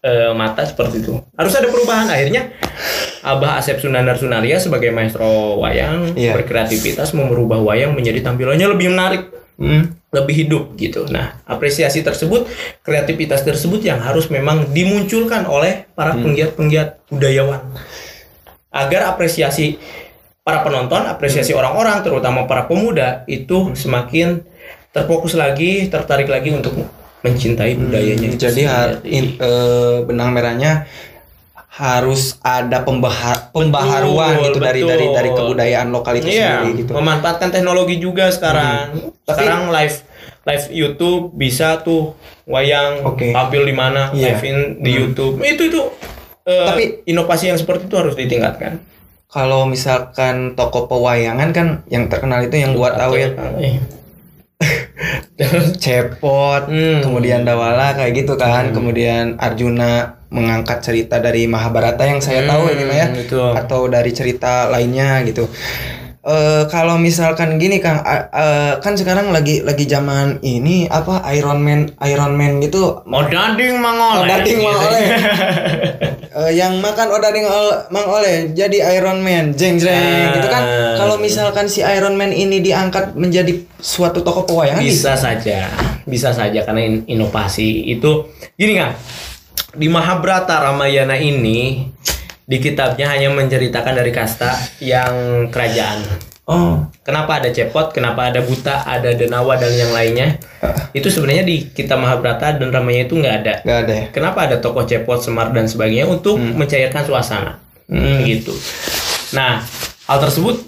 [0.00, 1.20] eh, mata seperti itu.
[1.36, 2.08] Harus ada perubahan.
[2.08, 2.52] Akhirnya
[3.20, 6.32] Abah Asep Sunandar Sunaria sebagai maestro wayang Iya.
[6.40, 9.22] berkreativitas merubah wayang menjadi tampilannya lebih menarik,
[9.60, 9.92] Hmm.
[10.08, 11.04] lebih hidup gitu.
[11.12, 12.48] Nah, apresiasi tersebut,
[12.80, 16.24] kreativitas tersebut yang harus memang dimunculkan oleh para Hmm.
[16.24, 17.60] penggiat-penggiat budayawan.
[18.72, 19.76] Agar apresiasi
[20.40, 24.40] para penonton, apresiasi orang-orang terutama para pemuda itu semakin
[24.90, 26.74] terfokus lagi, tertarik lagi untuk
[27.20, 28.28] mencintai budayanya.
[28.28, 30.88] itu Jadi har- in- eh, benang merahnya
[31.70, 35.14] harus ada pembahar pembaharuan Betul, gitu dari dari betul.
[35.14, 36.92] dari kebudayaan lokal itu Iya, sendiri gitu.
[36.92, 38.84] memanfaatkan teknologi juga sekarang.
[38.92, 39.10] Hmm.
[39.24, 39.96] Sekarang live
[40.42, 43.30] live YouTube bisa tuh wayang Oke.
[43.30, 44.34] tampil di mana Iya.
[44.34, 45.00] live in di Hmm.
[45.00, 45.34] YouTube.
[45.40, 45.80] Itu itu
[46.42, 48.80] eh, Tapi- inovasi yang seperti itu harus ditingkatkan.
[49.30, 53.78] Kalau misalkan toko pewayangan kan yang terkenal itu yang buat awet Eh.
[55.82, 57.00] cepot, Hmm.
[57.00, 62.84] kemudian Dawala kayak gitu kan, kemudian Arjuna mengangkat cerita dari Mahabharata yang saya tahu ini
[62.86, 63.40] mah ya, Hmm, itu.
[63.56, 65.48] atau dari cerita lainnya gitu.
[66.20, 71.64] Eh kalau misalkan gini Kang, a- eh, kan sekarang lagi lagi zaman ini apa Iron
[71.64, 74.28] Man Iron Man gitu Odading mangoleh.
[74.28, 74.68] Odading Gitu.
[74.68, 75.04] mangoleh.
[76.30, 80.30] Eh, yang makan odading ol- mang oleh jadi Iron Man jeng jeng Ah.
[80.30, 80.62] gitu kan
[80.94, 85.66] kalau misalkan si Iron Man ini diangkat menjadi suatu tokoh pewayangan bisa saja
[86.04, 88.94] bisa saja karena in- inovasi itu gini kan
[89.72, 91.90] di Mahabharata Ramayana ini
[92.50, 94.50] di kitabnya hanya menceritakan dari kasta
[94.82, 96.02] yang kerajaan.
[96.50, 96.82] Oh.
[97.06, 100.34] Kenapa ada cepot kenapa ada buta ada denawa dan yang lainnya?
[100.90, 103.54] Itu sebenarnya di kitab Mahabharata dan Ramayana itu nggak ada.
[103.62, 104.06] Nggak ada ya?
[104.10, 106.10] Kenapa ada tokoh cepot semar dan sebagainya?
[106.10, 107.62] Untuk mencairkan suasana.
[107.86, 108.22] Hmm.
[108.26, 108.50] gitu.
[109.30, 109.62] Nah
[110.10, 110.58] hal tersebut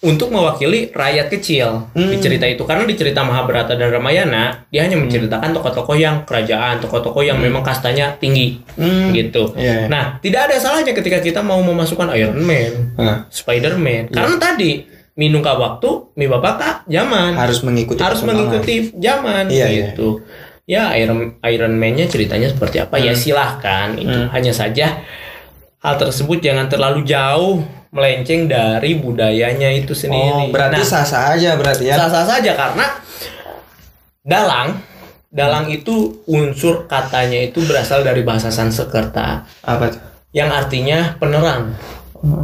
[0.00, 2.08] untuk mewakili rakyat kecil Hmm.
[2.08, 6.80] di cerita itu karena di cerita Mahabharata dan Ramayana dia hanya menceritakan tokoh-tokoh yang kerajaan
[6.80, 9.12] tokoh-tokoh yang memang kastanya tinggi Hmm.
[9.12, 9.86] gitu Iya, iya.
[9.86, 15.40] nah tidak ada salahnya ketika kita mau memasukkan Iron Man Nah, Spider-Man karena tadi minum
[15.40, 19.84] ka waktu mi bapak kak zaman harus mengikuti harus mengikuti zaman Iya, iya.
[19.92, 20.24] gitu
[20.64, 23.20] ya Iron Iron Man-nya ceritanya seperti apa ya Hmm.
[23.20, 24.32] silahkan itu Hmm.
[24.32, 25.04] hanya saja
[25.76, 31.58] hal tersebut jangan terlalu jauh melenceng dari budayanya itu Oh, sendiri berarti Nah, sah-sah aja
[31.58, 31.96] berarti ya.
[31.96, 32.86] sah-sah saja karena
[34.20, 34.78] dalang
[35.26, 40.02] dalang itu unsur katanya itu berasal dari bahasa Sanskerta Apa tuh?
[40.30, 41.74] yang artinya penerang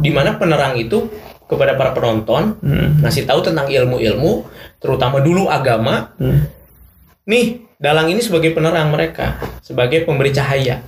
[0.01, 1.07] di mana penerang itu
[1.45, 2.99] kepada para penonton Hmm.
[2.99, 4.43] ngasih tahu tentang ilmu-ilmu
[4.77, 6.43] terutama dulu agama Hmm.
[7.23, 10.83] nih dalang ini sebagai penerang mereka sebagai pemberi cahaya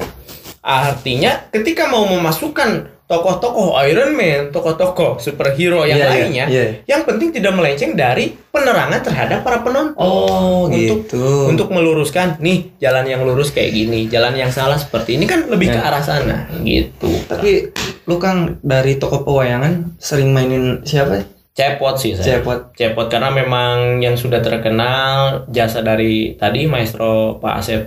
[0.59, 6.63] artinya ketika mau memasukkan tokoh-tokoh Iron Man tokoh-tokoh superhero yang Iya, iya, lainnya iya.
[6.85, 11.49] yang penting tidak melenceng dari penerangan terhadap para penonton Oh, Untuk- gitu.
[11.49, 15.67] untuk meluruskan nih jalan yang lurus kayak gini jalan yang salah seperti ini kan lebih
[15.67, 15.89] ke Ya.
[15.89, 17.73] arah sana gitu Tapi
[18.05, 21.25] lu Kang dari toko pewayangan sering mainin siapa?
[21.51, 22.71] cepot sih saya Cepot.
[22.71, 27.81] cepot karena memang yang sudah terkenal jasa dari tadi maestro Pak Asep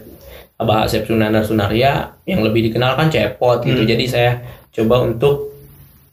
[0.58, 3.88] Abah Asep Sunandar Sunaria yang lebih dikenal kan cepot gitu Hmm.
[3.88, 4.30] jadi saya
[4.72, 5.52] coba untuk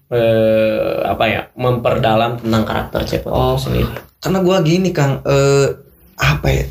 [0.09, 3.53] eh, apa ya memperdalam tentang karakter cepot Oh.
[3.53, 5.67] itu sendiri Karena gua gini Kang, eh
[6.15, 6.65] apa ya?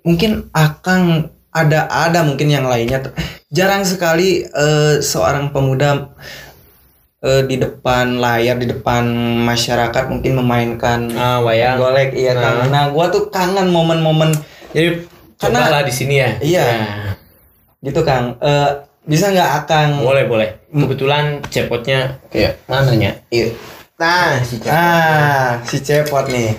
[0.00, 3.10] Mungkin Akang ada ada mungkin yang lainnya.
[3.50, 6.14] Jarang sekali eh, seorang pemuda
[7.20, 9.02] eh, di depan layar, di depan
[9.42, 12.70] masyarakat mungkin memainkan ah wayang golek iya Kang.
[12.70, 14.30] Nah, gua tuh kangen momen-momen
[14.70, 15.02] jadi
[15.34, 16.62] Karena- cobalah di sini ya Iya.
[16.62, 17.12] Nah,
[17.82, 18.38] gitu Kang.
[18.38, 18.70] Eh
[19.10, 19.90] bisa nggak Akang?
[20.00, 20.48] Boleh boleh.
[20.70, 23.18] Kebetulan cepotnya kayak mananya?
[23.28, 23.50] Iya.
[23.98, 24.72] nah si cepot.
[24.72, 26.54] Ah, si Cepot nih.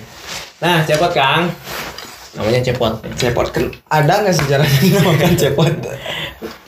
[0.60, 1.48] nah cepot kang.
[2.32, 2.92] Namanya cepot.
[3.16, 3.46] Cepot.
[3.50, 5.72] Kan ada nggak sejarahnya dinamakan Cepot?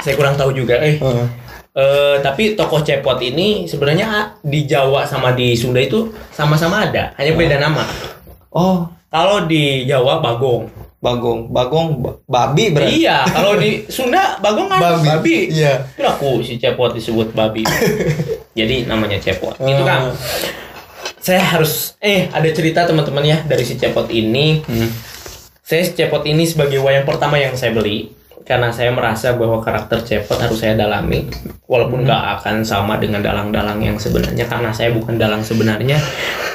[0.00, 0.96] saya kurang tahu juga eh.
[0.96, 1.28] Heeh.
[1.74, 7.32] Eh, tapi tokoh cepot ini sebenarnya di Jawa sama di Sunda itu sama-sama ada, hanya
[7.34, 7.82] beda nama.
[8.50, 10.66] Oh, Kalau di Jawa Bagong.
[11.04, 13.04] Bagong, Bagong, ba- babi berarti.
[13.04, 15.52] Iya, kalau di Sunda Bagong kan babi.
[15.52, 15.84] Iya.
[15.92, 17.60] Kenapa si cepot disebut babi?
[18.58, 19.52] Jadi namanya cepot.
[19.54, 19.84] Gitu Oh.
[19.84, 20.08] kan.
[21.20, 24.64] Saya harus eh ada cerita teman-teman ya dari si cepot ini.
[24.64, 24.88] Hmm.
[25.60, 28.12] Saya si cepot ini sebagai wayang pertama yang saya beli
[28.44, 31.24] karena saya merasa bahwa karakter cepot harus saya dalami
[31.64, 35.96] walaupun nggak akan sama dengan dalang-dalang yang sebenarnya karena saya bukan dalang sebenarnya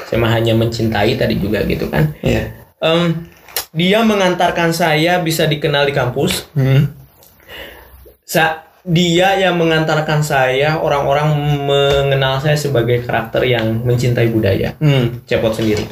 [0.06, 2.54] saya mah hanya mencintai tadi juga gitu kan Iya.
[2.78, 3.26] Em,
[3.72, 6.90] dia mengantarkan saya bisa dikenal di kampus Hmm.
[8.24, 15.22] Sa dia yang mengantarkan saya orang-orang mengenal saya sebagai karakter yang mencintai budaya Hmm.
[15.24, 15.86] Cepot sendiri.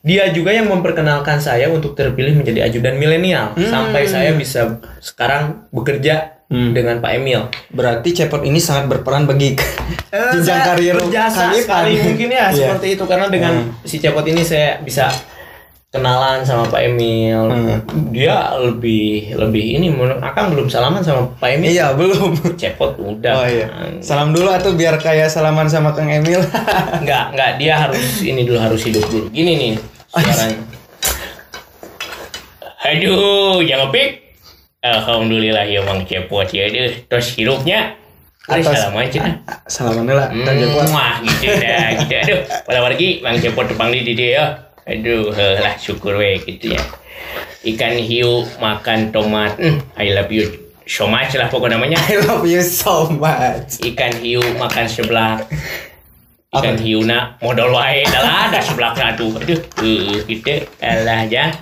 [0.00, 3.68] Dia juga yang memperkenalkan saya untuk terpilih menjadi ajudan milenial Hmm.
[3.68, 6.72] sampai saya bisa sekarang bekerja Hmm.
[6.72, 7.46] dengan Pak Emil.
[7.68, 9.54] Berarti Cepot ini sangat berperan bagi
[10.32, 12.56] jenjang karir berjasa kami, sekali mungkin ya Iya.
[12.74, 15.12] seperti itu karena dengan si Cepot ini saya bisa
[15.90, 17.50] kenalan sama Pak Emil.
[17.50, 17.82] Hmm.
[18.14, 21.74] Dia lebih lebih ini menurut Akang belum salaman sama Pak Emil.
[21.74, 22.54] Iya, belum.
[22.54, 23.34] Cepot udah.
[23.34, 23.66] Oh iya.
[23.98, 26.38] Salam dulu atau biar kayak salaman sama Kang Emil.
[27.02, 29.26] Enggak, enggak dia harus ini dulu harus hidup dulu.
[29.34, 29.72] Gini nih
[30.14, 30.58] suaranya.
[32.80, 34.10] Aduh, jangan pik.
[34.80, 37.04] Alhamdulillah ya Bang Cepot ya deh.
[37.04, 37.98] Terus hidupnya
[38.48, 39.30] Aduh, Atas- salaman cina.
[39.68, 40.86] salaman lah, Cepot.
[40.90, 42.14] Wah, gitu dah, gitu.
[42.24, 44.44] Aduh, pada pergi Bang Cepot tepang di dia ya.
[44.90, 46.82] Aduh, heh, lah syukur we gitu ya.
[47.62, 49.54] Ikan hiu makan tomat.
[49.54, 50.50] Hmm, I love you
[50.82, 52.02] so much lah pokoknya namanya.
[52.10, 53.78] I love you so much.
[53.78, 55.46] Ikan hiu makan sebelah.
[56.50, 56.82] Ikan Apa?
[56.82, 59.38] hiu nak modal wae dah lah ada sebelah satu.
[59.38, 61.54] Aduh, uh, gitu alah ya.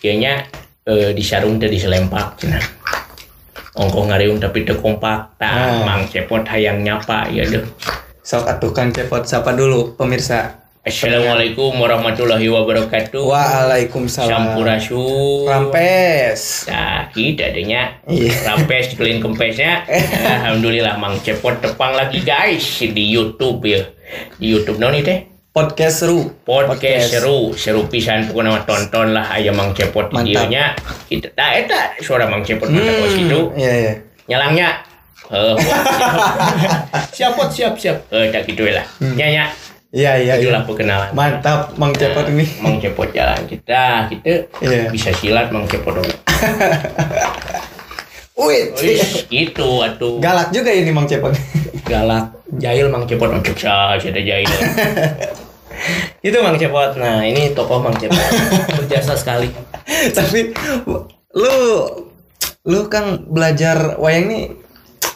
[0.00, 0.48] Kayaknya
[0.88, 2.64] eh, di sarung tadi selempak cenah.
[3.76, 5.36] Ongkoh ngariung tapi teu kompak.
[5.36, 5.52] Ah.
[5.52, 7.62] Tah, Mang Cepot hayang nyapa ya deh.
[8.24, 10.67] Sok atuh Kang Cepot sapa dulu pemirsa.
[10.88, 13.20] Assalamualaikum warahmatullahi wabarakatuh.
[13.20, 14.56] Waalaikumsalam.
[14.56, 15.44] Sampurasun.
[15.44, 16.64] Rampes.
[16.64, 18.32] Nah, kita adanya Iya.
[18.48, 19.84] rampes dibeliin kempesnya.
[20.40, 23.84] Alhamdulillah Mang Cepot tepang lagi guys di YouTube ya.
[24.40, 25.28] Di YouTube noni teh.
[25.52, 26.24] Podcast seru.
[26.40, 30.72] Podcast seru, seru pisan pokoknya mah tonton lah aya Mang Cepot videonya.
[31.04, 33.40] Kita tak eta suara Mang Cepot mantap Hmm, gitu.
[33.60, 33.92] Iya, iya.
[34.24, 34.68] Nyalangnya.
[35.28, 35.60] Heuh,
[37.12, 38.08] siap siap siap.
[38.08, 38.88] Eh tak gitu lah.
[39.12, 39.44] Ya ya.
[39.88, 40.44] Iya, iya, iya.
[40.52, 41.16] Itulah perkenalan.
[41.16, 42.44] Mantap Mang Cepot ini.
[42.60, 44.92] Mang Cepot jalan kita, kita Iya.
[44.92, 46.12] bisa silat Mang Cepot dulu.
[48.38, 48.70] Wih,
[49.26, 50.22] gitu atuh.
[50.22, 51.32] galak juga ini Mang Cepot.
[51.82, 54.46] Galak, jahil Mang Cepot untuk saya ada jahil.
[56.26, 56.94] itu Mang Cepot.
[57.00, 58.20] Nah, ini tokoh Mang Cepot.
[58.78, 59.48] Berjasa sekali.
[60.16, 60.52] Tapi
[61.32, 61.56] lu
[62.68, 64.44] lu kan belajar wayang nih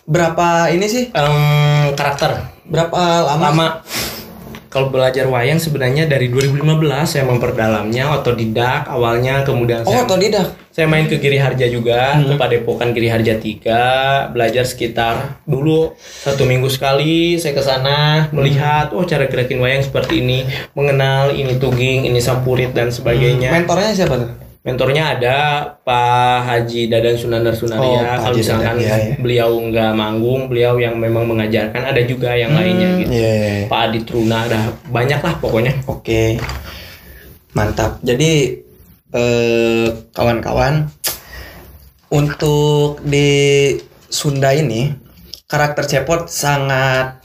[0.09, 1.05] berapa ini sih?
[1.13, 1.37] Em,
[1.93, 3.43] karakter Berapa lama?
[3.53, 3.67] lama
[4.73, 6.65] kalau belajar wayang sebenarnya dari 2015
[7.05, 10.49] saya memperdalamnya otodidak awalnya kemudian Oh, saya otodidak.
[10.67, 16.43] saya main ke Giri Harja juga ke Padepokan Giri Harja 3 belajar sekitar dulu satu
[16.43, 17.99] minggu sekali saya ke sana
[18.31, 23.93] melihat oh cara gerakin wayang seperti ini mengenal ini tungging ini sampurit dan sebagainya Mentornya
[23.93, 24.31] siapa tuh?
[24.63, 25.37] Mentornya ada
[25.83, 29.15] Pak Haji Dadan Sunandar Oh, Sunaria Pak kalau misalkan Dadan, iya, iya.
[29.19, 33.67] beliau nggak manggung beliau yang memang mengajarkan ada juga yang lainnya gitu Iya, iya, iya.
[33.67, 36.39] Pak Adit Runa ada banyak lah pokoknya Oke.
[37.53, 38.01] Mantap.
[38.07, 38.63] Jadi
[39.13, 40.89] eh, kawan-kawan
[42.15, 43.29] untuk di
[44.09, 44.95] Sunda ini
[45.51, 47.19] karakter Cepot sangat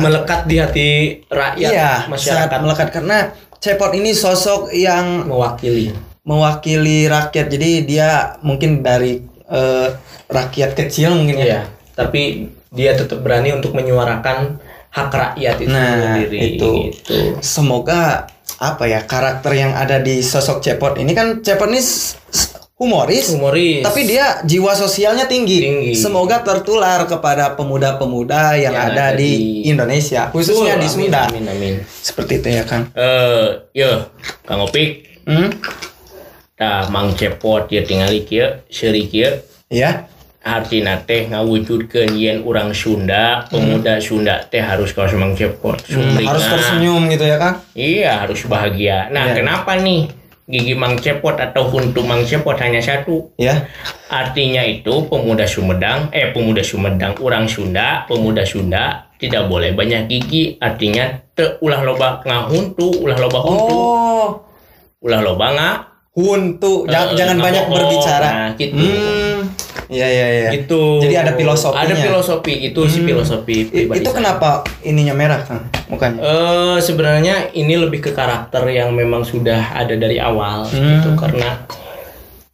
[0.00, 0.90] melekat di hati
[1.28, 3.18] rakyat iya, sangat masyarakat melekat karena
[3.60, 7.46] Cepot ini sosok yang mewakili mewakili rakyat.
[7.48, 8.08] Jadi dia
[8.40, 9.88] mungkin dari eh,
[10.26, 11.44] rakyat kecil mungkin ya.
[11.46, 11.60] Iya,
[11.92, 12.22] tapi
[12.70, 16.38] dia tetap berani untuk menyuarakan hak rakyat itu Nah, sendiri.
[16.54, 16.70] itu.
[16.90, 17.18] gitu.
[17.40, 21.80] Semoga apa ya karakter yang ada di sosok Cepot ini kan Cepot ini
[22.76, 23.84] humoris, Humoris.
[23.84, 25.60] tapi dia jiwa sosialnya tinggi.
[25.60, 25.92] Tinggi.
[25.92, 31.28] Semoga tertular kepada pemuda-pemuda yang, Yang ada, ada di, di- Indonesia, khususnya di Sunda.
[31.28, 31.74] Amin, amin.
[31.84, 32.88] Seperti itu ya Kang.
[32.90, 34.08] Eh, yo,
[34.42, 35.52] Kang Opik, Hmm?
[36.60, 39.32] Tah Mang Cepot ya tinggal kieu, seuri kieu.
[39.72, 40.04] Ya.
[40.40, 45.80] Artina teh ngawujudkeun yen urang Sunda, pemuda Sunda teh harus kaos Mang Cepot.
[45.88, 47.64] Hmm, harus tersenyum gitu ya Kang.
[47.72, 49.08] Iya, harus bahagia.
[49.08, 49.40] Nah, Iya.
[49.40, 50.08] kenapa nih
[50.48, 53.32] gigi Mang Cepot atau huntu Mang Cepot hanya satu?
[53.40, 53.68] Ya.
[54.08, 60.56] Artinya itu pemuda Sumedang, eh pemuda Sumedang, orang Sunda, pemuda Sunda tidak boleh banyak gigi.
[60.56, 64.28] Artinya te ulah loba ngahuntu, ulah loba huntu, Oh,
[65.04, 65.70] ulah loba nga
[66.12, 66.84] huntu.
[66.84, 67.74] Jangan, Eh, jangan nggak banyak bohong.
[67.76, 68.28] berbicara.
[68.28, 68.74] Nah, gitu.
[68.76, 69.38] Hmm.
[69.88, 70.50] Iya iya iya.
[70.52, 70.82] Gitu.
[71.00, 71.82] Jadi ada filosofinya.
[71.82, 73.98] Ada filosofi itu sih filosofi pribadi.
[73.98, 74.16] itu saya.
[74.16, 74.50] kenapa
[74.82, 75.66] ininya merah Kang?
[75.88, 76.18] Mukanya.
[76.20, 80.78] Eh sebenarnya ini lebih ke karakter yang memang sudah ada dari awal Hmm.
[80.96, 81.66] gitu karena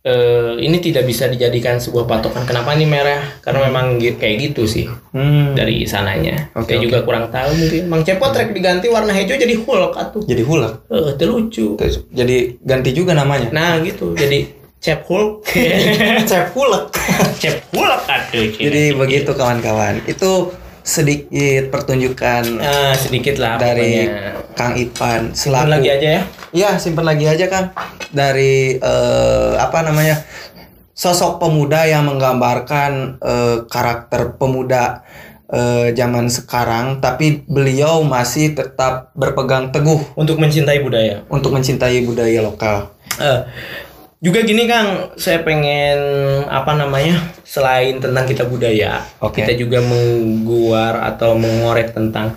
[0.07, 4.63] eh ini tidak bisa dijadikan sebuah patokan kenapa ini merah karena memang gi- kayak gitu
[4.63, 5.53] sih Hmm.
[5.53, 6.55] dari sananya.
[6.55, 6.85] Oke, Saya oke.
[6.85, 7.83] juga kurang tahu mungkin.
[7.87, 10.23] Mang Cepot rek diganti warna hijau jadi Hulk atuh.
[10.23, 10.87] Jadi hulak.
[10.87, 11.75] Eh, teu lucu.
[12.09, 13.51] Jadi ganti juga namanya.
[13.51, 14.13] Nah, gitu.
[14.13, 15.43] Jadi Cep Hulk.
[16.31, 16.93] Cep hulak.
[17.35, 18.45] Cep Hulk atuh.
[18.53, 20.05] Jadi begitu kawan-kawan.
[20.05, 20.53] Itu
[20.87, 24.55] sedikit pertunjukan Nah, sedikit lah dari pokoknya.
[24.55, 26.23] Kang Ipan Simpen selaku lagi aja ya.
[26.55, 27.75] Iya, simpen lagi aja Kang.
[28.15, 30.23] Dari eh, apa namanya?
[30.97, 35.05] Sosok pemuda yang menggambarkan eh, karakter pemuda
[35.53, 41.21] eh, zaman sekarang, tapi beliau masih tetap berpegang teguh Untuk mencintai budaya.
[41.29, 42.97] untuk mencintai budaya lokal.
[43.21, 43.41] Eh,
[44.27, 45.99] juga gini Kang, saya pengen
[46.51, 47.15] apa namanya
[47.47, 49.39] selain tentang kita budaya, Oke.
[49.39, 52.35] kita juga mengguar atau mengorek tentang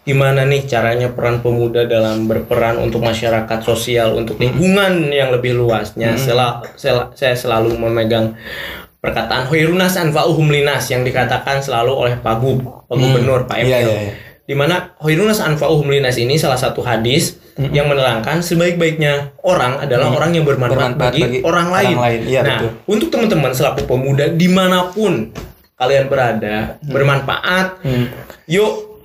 [0.00, 6.16] gimana nih caranya peran pemuda dalam berperan untuk masyarakat sosial, untuk lingkungan yang lebih luasnya.
[6.16, 8.32] Sela- sela- saya selalu memegang
[8.96, 13.90] perkataan Hoirunas anfa'uhum linas yang dikatakan selalu oleh Pak Gub, Pak Gubernur, Pak Iya, Emil.
[13.92, 14.12] iya, iya.
[14.46, 20.36] Di mana Hoirunas anfa'uhum linas ini salah satu hadis yang menerangkan sebaik-baiknya orang adalah orang
[20.36, 21.96] yang bermanfaat, Bermanfaat bagi, bagi orang orang lain.
[21.96, 22.20] lain.
[22.28, 22.70] Iya, nah, betul.
[22.84, 25.32] untuk teman-teman selaku pemuda di mana pun
[25.72, 28.12] kalian berada bermanfaat, Hmm.
[28.44, 29.00] yuk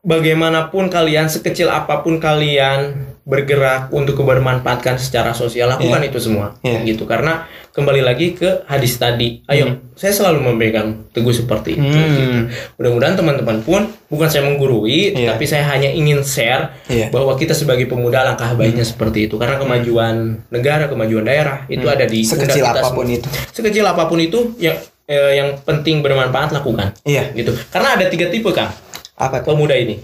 [0.00, 6.82] bagaimanapun kalian sekecil apa pun kalian bergerak untuk bermanfaatkan secara sosial lakukan itu semua Iya.
[6.84, 12.10] gitu karena kembali lagi ke hadis tadi ayo saya selalu memegang teguh seperti itu Hmm.
[12.10, 12.38] gitu.
[12.76, 15.32] mudah-mudahan teman-teman pun bukan saya menggurui Iya.
[15.32, 17.08] tapi saya hanya ingin share Iya.
[17.08, 22.02] bahwa kita sebagai pemuda langkah baiknya seperti itu karena kemajuan negara kemajuan daerah itu ada
[22.04, 23.16] di Sekecil kita apa pun semua.
[23.16, 23.28] itu.
[23.52, 24.74] sekecil apa pun itu yang
[25.06, 27.30] eh, yang penting bermanfaat lakukan Iya.
[27.32, 28.74] gitu karena ada tiga tipe kang
[29.14, 29.52] Apa tuh?
[29.52, 30.00] pemuda ini.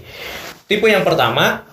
[0.63, 1.65] Tipe yang pertama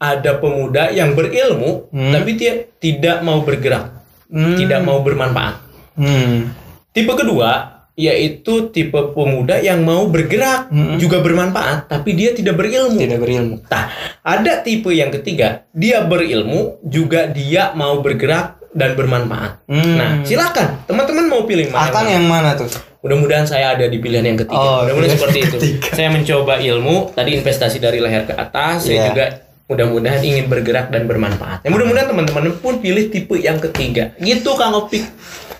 [0.00, 2.10] ada pemuda yang berilmu Hmm.
[2.10, 3.92] tapi dia tidak mau bergerak,
[4.26, 4.56] Hmm.
[4.56, 5.60] tidak mau bermanfaat.
[5.94, 6.56] Hmm.
[6.90, 10.96] Tipe kedua yaitu tipe pemuda yang mau bergerak Hmm.
[10.96, 12.96] juga bermanfaat tapi dia tidak berilmu.
[12.96, 13.60] Tidak berilmu.
[13.62, 13.84] Nah,
[14.18, 19.68] ada tipe yang ketiga, dia berilmu juga dia mau bergerak dan bermanfaat.
[19.68, 19.94] Hmm.
[19.94, 21.92] Nah, silakan teman-teman mau pilih mana?
[21.92, 22.70] Akang yang mana tuh?
[23.00, 24.56] Mudah-mudahan saya ada di pilihan yang ketiga.
[24.56, 25.56] Oh, Mudah-mudahan seperti itu.
[25.58, 25.88] ketiga.
[25.92, 28.84] Saya mencoba ilmu, tadi investasi dari leher ke atas.
[28.84, 29.06] Saya Iya.
[29.08, 29.24] juga
[29.70, 31.62] mudah-mudahan ingin bergerak dan bermanfaat.
[31.62, 34.10] Ya, mudah-mudahan teman-teman pun pilih tipe yang ketiga.
[34.18, 35.06] Gitu Kang Opik.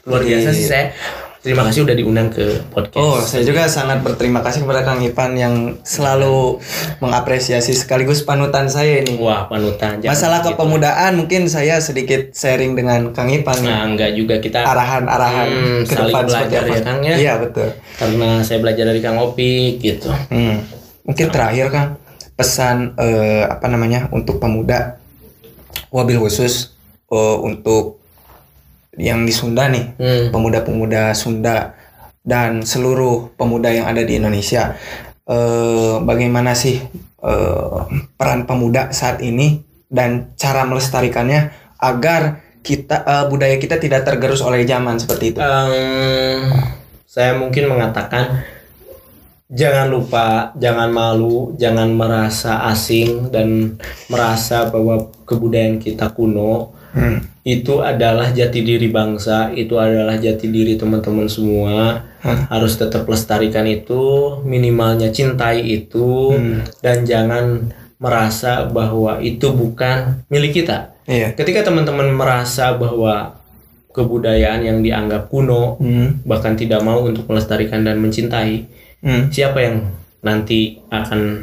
[0.02, 0.90] Luar biasa sih saya.
[1.40, 3.00] Terima kasih udah diundang ke podcast.
[3.00, 6.60] Oh, saya juga sangat berterima kasih kepada Kang Ipan yang selalu
[7.00, 9.16] mengapresiasi sekaligus panutan saya ini.
[9.16, 10.04] Wah, panutan.
[10.04, 10.48] Jangan Masalah gitu.
[10.52, 13.56] kepemudaan mungkin saya sedikit sharing dengan Kang Ipan.
[13.64, 17.14] Nah, enggak juga kita arahan-arahan Hmm, ke depan belajar ya, Kang, ya?
[17.16, 17.72] Iya, betul.
[17.96, 20.12] karena saya belajar dari Kang Opik gitu.
[20.28, 20.60] Hmm.
[21.08, 21.96] Mungkin terakhir Kang,
[22.40, 24.96] pesan eh, apa namanya untuk pemuda
[25.92, 26.72] wabil khusus
[27.12, 28.00] eh, untuk
[28.96, 30.26] yang di Sunda nih Hmm.
[30.32, 31.76] pemuda-pemuda Sunda
[32.24, 34.72] dan seluruh pemuda yang ada di Indonesia
[35.28, 36.80] eh, bagaimana sih
[37.20, 37.78] eh,
[38.16, 39.60] peran pemuda saat ini
[39.92, 45.38] dan cara melestarikannya agar kita eh, budaya kita tidak tergerus oleh zaman seperti itu.
[45.40, 46.50] Em,
[47.10, 48.44] saya mungkin mengatakan
[49.50, 53.76] jangan lupa, jangan malu, jangan merasa asing dan
[54.06, 57.22] merasa bahwa kebudayaan kita kuno Hmm.
[57.46, 62.02] itu adalah jati diri bangsa, itu adalah jati diri teman-teman semua.
[62.18, 62.50] Hmm.
[62.50, 66.66] Harus tetap lestarikan itu, minimalnya cintai itu Hmm.
[66.82, 67.70] dan jangan
[68.02, 70.90] merasa bahwa itu bukan milik kita.
[71.06, 71.30] Iya.
[71.38, 73.38] Ketika teman-teman merasa bahwa
[73.94, 76.22] kebudayaan yang dianggap kuno Hmm.
[76.26, 78.66] bahkan tidak mau untuk melestarikan dan mencintai,
[79.00, 79.28] Hmm.
[79.28, 79.76] siapa yang
[80.20, 81.40] nanti akan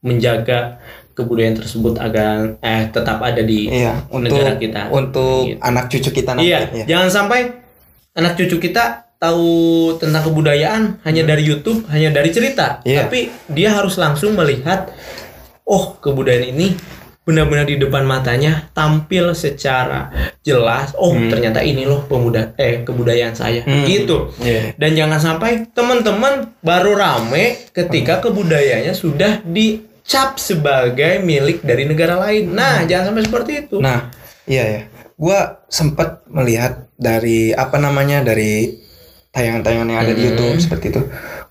[0.00, 0.80] menjaga
[1.12, 4.82] kebudayaan tersebut agar eh tetap ada di Iya, untuk negara kita.
[4.88, 5.58] untuk Gitu.
[5.60, 6.46] anak cucu kita nanti.
[6.46, 7.40] Iya, jangan sampai
[8.14, 8.84] anak cucu kita
[9.18, 9.50] tahu
[9.98, 13.04] tentang kebudayaan hanya dari YouTube, hanya dari cerita, Iya.
[13.04, 14.94] tapi dia harus langsung melihat
[15.64, 16.72] oh, kebudayaan ini
[17.28, 20.08] benar-benar di depan matanya tampil secara
[20.40, 20.96] jelas.
[20.96, 23.60] Oh, ternyata ini loh pemuda eh kebudayaan saya.
[23.68, 23.84] Hmm.
[23.84, 24.32] Gitu.
[24.40, 24.72] Iya.
[24.80, 32.56] Dan jangan sampai teman-teman baru rame ketika kebudayaannya sudah dicap sebagai milik dari negara lain.
[32.56, 33.76] Nah, jangan sampai seperti itu.
[33.76, 34.08] Nah,
[34.48, 34.80] iya ya.
[35.20, 38.72] Gua sempat melihat dari apa namanya dari
[39.36, 40.28] tayangan-tayangan yang ada di Hmm.
[40.32, 41.02] YouTube seperti itu.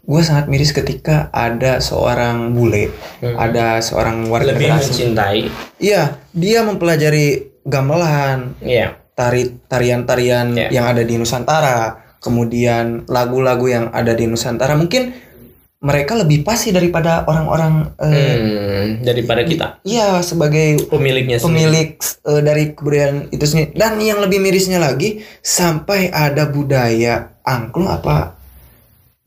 [0.08, 3.36] Gua sangat miris ketika ada seorang bule, Hmm.
[3.36, 4.88] ada seorang warga Lebih negara asing.
[5.12, 5.40] mencintai.
[5.78, 6.02] Iya,
[6.32, 7.28] dia mempelajari
[7.68, 8.96] gamelan, Iya.
[9.12, 10.70] tari tarian-tarian Iya.
[10.72, 14.80] yang ada di Nusantara, kemudian lagu-lagu yang ada di Nusantara.
[14.80, 15.12] Mungkin
[15.78, 22.74] mereka lebih pasti daripada orang-orang eh, Hmm, daripada kita iya sebagai pemiliknya pemilik eh, dari
[22.74, 28.37] kebudayaan itu sendiri dan yang lebih mirisnya lagi sampai ada budaya angklung apa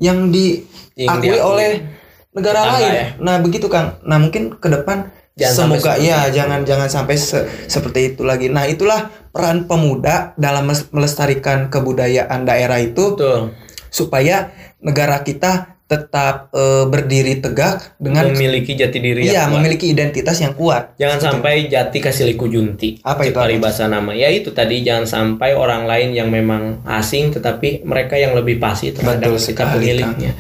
[0.01, 1.85] yang diakui oleh
[2.33, 2.91] negara lain.
[2.91, 3.07] ya.
[3.21, 4.01] Nah begitu Kang.
[4.03, 6.37] Nah mungkin ke depan Jangan semoga ya itu.
[6.43, 8.49] jangan jangan sampai se- seperti itu lagi.
[8.51, 13.55] Nah itulah peran pemuda dalam melestarikan kebudayaan daerah itu Betul.
[13.89, 14.51] supaya
[14.83, 19.59] negara kita tetap eh, berdiri tegak dengan memiliki jati diri iya yang kuat.
[19.59, 20.95] memiliki identitas yang kuat.
[21.03, 23.03] Jangan sampai jati kasih liku junti.
[23.03, 24.15] Apa itu, Paribasa nama.
[24.15, 28.95] Ya itu tadi jangan sampai orang lain yang memang asing tetapi mereka yang lebih pasti
[28.95, 30.33] terhadap Betul kita pemiliknya.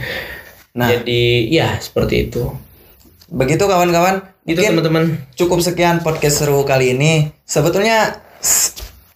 [0.78, 0.86] Nah.
[0.86, 2.46] Jadi ya seperti itu.
[3.26, 4.22] Begitu kawan-kawan.
[4.46, 5.18] Itu teman-teman.
[5.34, 7.34] cukup sekian podcast seru kali ini.
[7.42, 8.22] Sebetulnya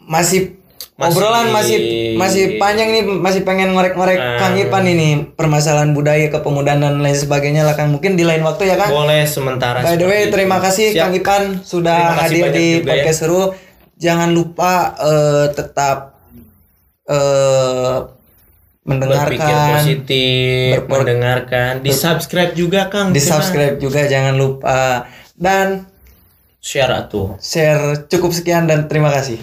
[0.02, 0.58] masih,
[0.94, 1.78] Masih- obrolan masih
[2.14, 4.38] masih panjang nih, masih pengen ngorek-ngorek Ah.
[4.38, 7.90] Kang Ipan ini permasalahan budaya kepemudaan dan lain sebagainya lah Kang.
[7.90, 8.94] Mungkin di lain waktu ya Kang.
[8.94, 9.82] Boleh sementara.
[9.82, 11.02] By the way, terima kasih Siap.
[11.02, 12.86] Kang Ipan sudah hadir di ya.
[12.86, 13.50] podcast seru.
[13.96, 16.14] Jangan lupa eh, tetap
[17.04, 18.14] berpikir
[18.84, 23.10] mendengarkan, positif, berpor- mendengarkan, di subscribe juga Kang.
[23.10, 25.88] di subscribe juga jangan lupa dan
[26.60, 27.36] Share atuh.
[27.38, 29.36] share cukup sekian dan terima kasih.